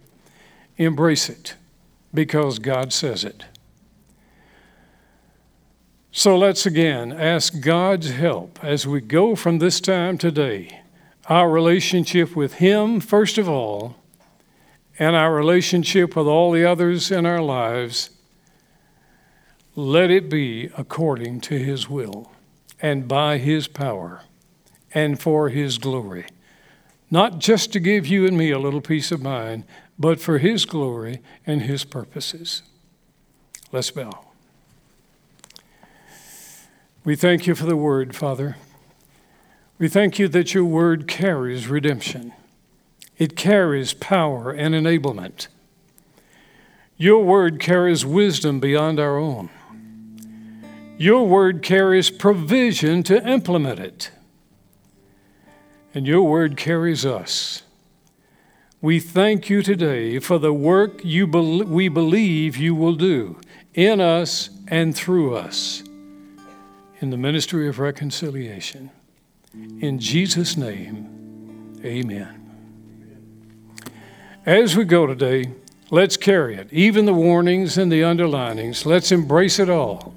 embrace 0.83 1.29
it 1.29 1.55
because 2.13 2.59
God 2.59 2.93
says 2.93 3.23
it. 3.23 3.45
So 6.11 6.37
let's 6.37 6.67
again 6.67 7.11
ask 7.11 7.59
God's 7.59 8.11
help 8.11 8.63
as 8.63 8.85
we 8.85 9.01
go 9.01 9.35
from 9.35 9.57
this 9.57 9.81
time 9.81 10.19
today, 10.19 10.81
our 11.27 11.49
relationship 11.49 12.35
with 12.35 12.55
Him, 12.55 12.99
first 12.99 13.39
of 13.39 13.49
all, 13.49 13.95
and 14.99 15.15
our 15.15 15.33
relationship 15.33 16.15
with 16.15 16.27
all 16.27 16.51
the 16.51 16.63
others 16.63 17.09
in 17.09 17.25
our 17.25 17.41
lives. 17.41 18.11
Let 19.75 20.11
it 20.11 20.29
be 20.29 20.69
according 20.77 21.41
to 21.41 21.57
His 21.57 21.89
will 21.89 22.31
and 22.79 23.07
by 23.07 23.39
His 23.39 23.67
power 23.67 24.21
and 24.93 25.19
for 25.19 25.49
His 25.49 25.79
glory. 25.79 26.27
Not 27.09 27.39
just 27.39 27.73
to 27.73 27.79
give 27.79 28.05
you 28.05 28.27
and 28.27 28.37
me 28.37 28.51
a 28.51 28.59
little 28.59 28.81
peace 28.81 29.11
of 29.11 29.21
mind, 29.21 29.63
but 29.97 30.19
for 30.19 30.37
His 30.37 30.65
glory 30.65 31.21
and 31.45 31.63
His 31.63 31.83
purposes. 31.83 32.63
Let's 33.71 33.91
bow. 33.91 34.25
We 37.03 37.15
thank 37.15 37.47
you 37.47 37.55
for 37.55 37.65
the 37.65 37.75
word, 37.75 38.15
Father. 38.15 38.57
We 39.77 39.89
thank 39.89 40.19
you 40.19 40.27
that 40.29 40.53
your 40.53 40.63
word 40.63 41.07
carries 41.07 41.67
redemption, 41.67 42.33
it 43.17 43.35
carries 43.35 43.93
power 43.93 44.51
and 44.51 44.73
enablement. 44.73 45.47
Your 46.95 47.23
word 47.23 47.59
carries 47.59 48.05
wisdom 48.05 48.59
beyond 48.59 48.99
our 48.99 49.17
own. 49.17 49.49
Your 50.97 51.27
word 51.27 51.63
carries 51.63 52.11
provision 52.11 53.03
to 53.03 53.27
implement 53.27 53.79
it. 53.79 54.11
And 55.93 56.07
your 56.07 56.23
word 56.23 56.55
carries 56.55 57.05
us. 57.05 57.62
We 58.83 58.99
thank 58.99 59.49
you 59.49 59.61
today 59.61 60.19
for 60.19 60.37
the 60.37 60.51
work 60.51 61.05
you 61.05 61.25
be- 61.25 61.63
we 61.63 61.87
believe 61.87 62.57
you 62.57 62.75
will 62.75 62.95
do 62.95 63.39
in 63.73 64.01
us 64.01 64.49
and 64.67 64.93
through 64.93 65.37
us 65.37 65.83
in 66.99 67.09
the 67.09 67.15
ministry 67.15 67.69
of 67.69 67.79
reconciliation. 67.79 68.91
In 69.53 69.99
Jesus' 69.99 70.57
name, 70.57 71.79
amen. 71.85 72.41
As 74.45 74.75
we 74.75 74.83
go 74.83 75.07
today, 75.07 75.53
let's 75.89 76.17
carry 76.17 76.55
it, 76.55 76.67
even 76.73 77.05
the 77.05 77.13
warnings 77.13 77.77
and 77.77 77.89
the 77.89 78.03
underlinings. 78.03 78.85
Let's 78.85 79.13
embrace 79.13 79.59
it 79.59 79.69
all 79.69 80.13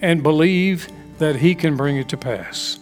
and 0.00 0.22
believe 0.22 0.88
that 1.18 1.36
He 1.36 1.54
can 1.54 1.76
bring 1.76 1.98
it 1.98 2.08
to 2.08 2.16
pass. 2.16 2.78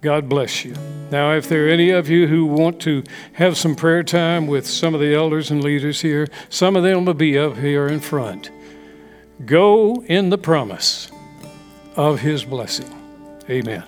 God 0.00 0.28
bless 0.28 0.64
you. 0.64 0.74
Now, 1.10 1.32
if 1.32 1.48
there 1.48 1.66
are 1.66 1.68
any 1.68 1.90
of 1.90 2.08
you 2.08 2.26
who 2.26 2.46
want 2.46 2.80
to 2.82 3.02
have 3.34 3.56
some 3.56 3.76
prayer 3.76 4.02
time 4.02 4.46
with 4.46 4.66
some 4.66 4.94
of 4.94 5.00
the 5.00 5.14
elders 5.14 5.50
and 5.50 5.62
leaders 5.62 6.00
here, 6.00 6.28
some 6.48 6.76
of 6.76 6.82
them 6.82 7.04
will 7.04 7.14
be 7.14 7.38
up 7.38 7.56
here 7.56 7.86
in 7.86 8.00
front. 8.00 8.50
Go 9.44 10.02
in 10.06 10.30
the 10.30 10.38
promise 10.38 11.10
of 11.96 12.20
his 12.20 12.44
blessing. 12.44 12.90
Amen. 13.50 13.84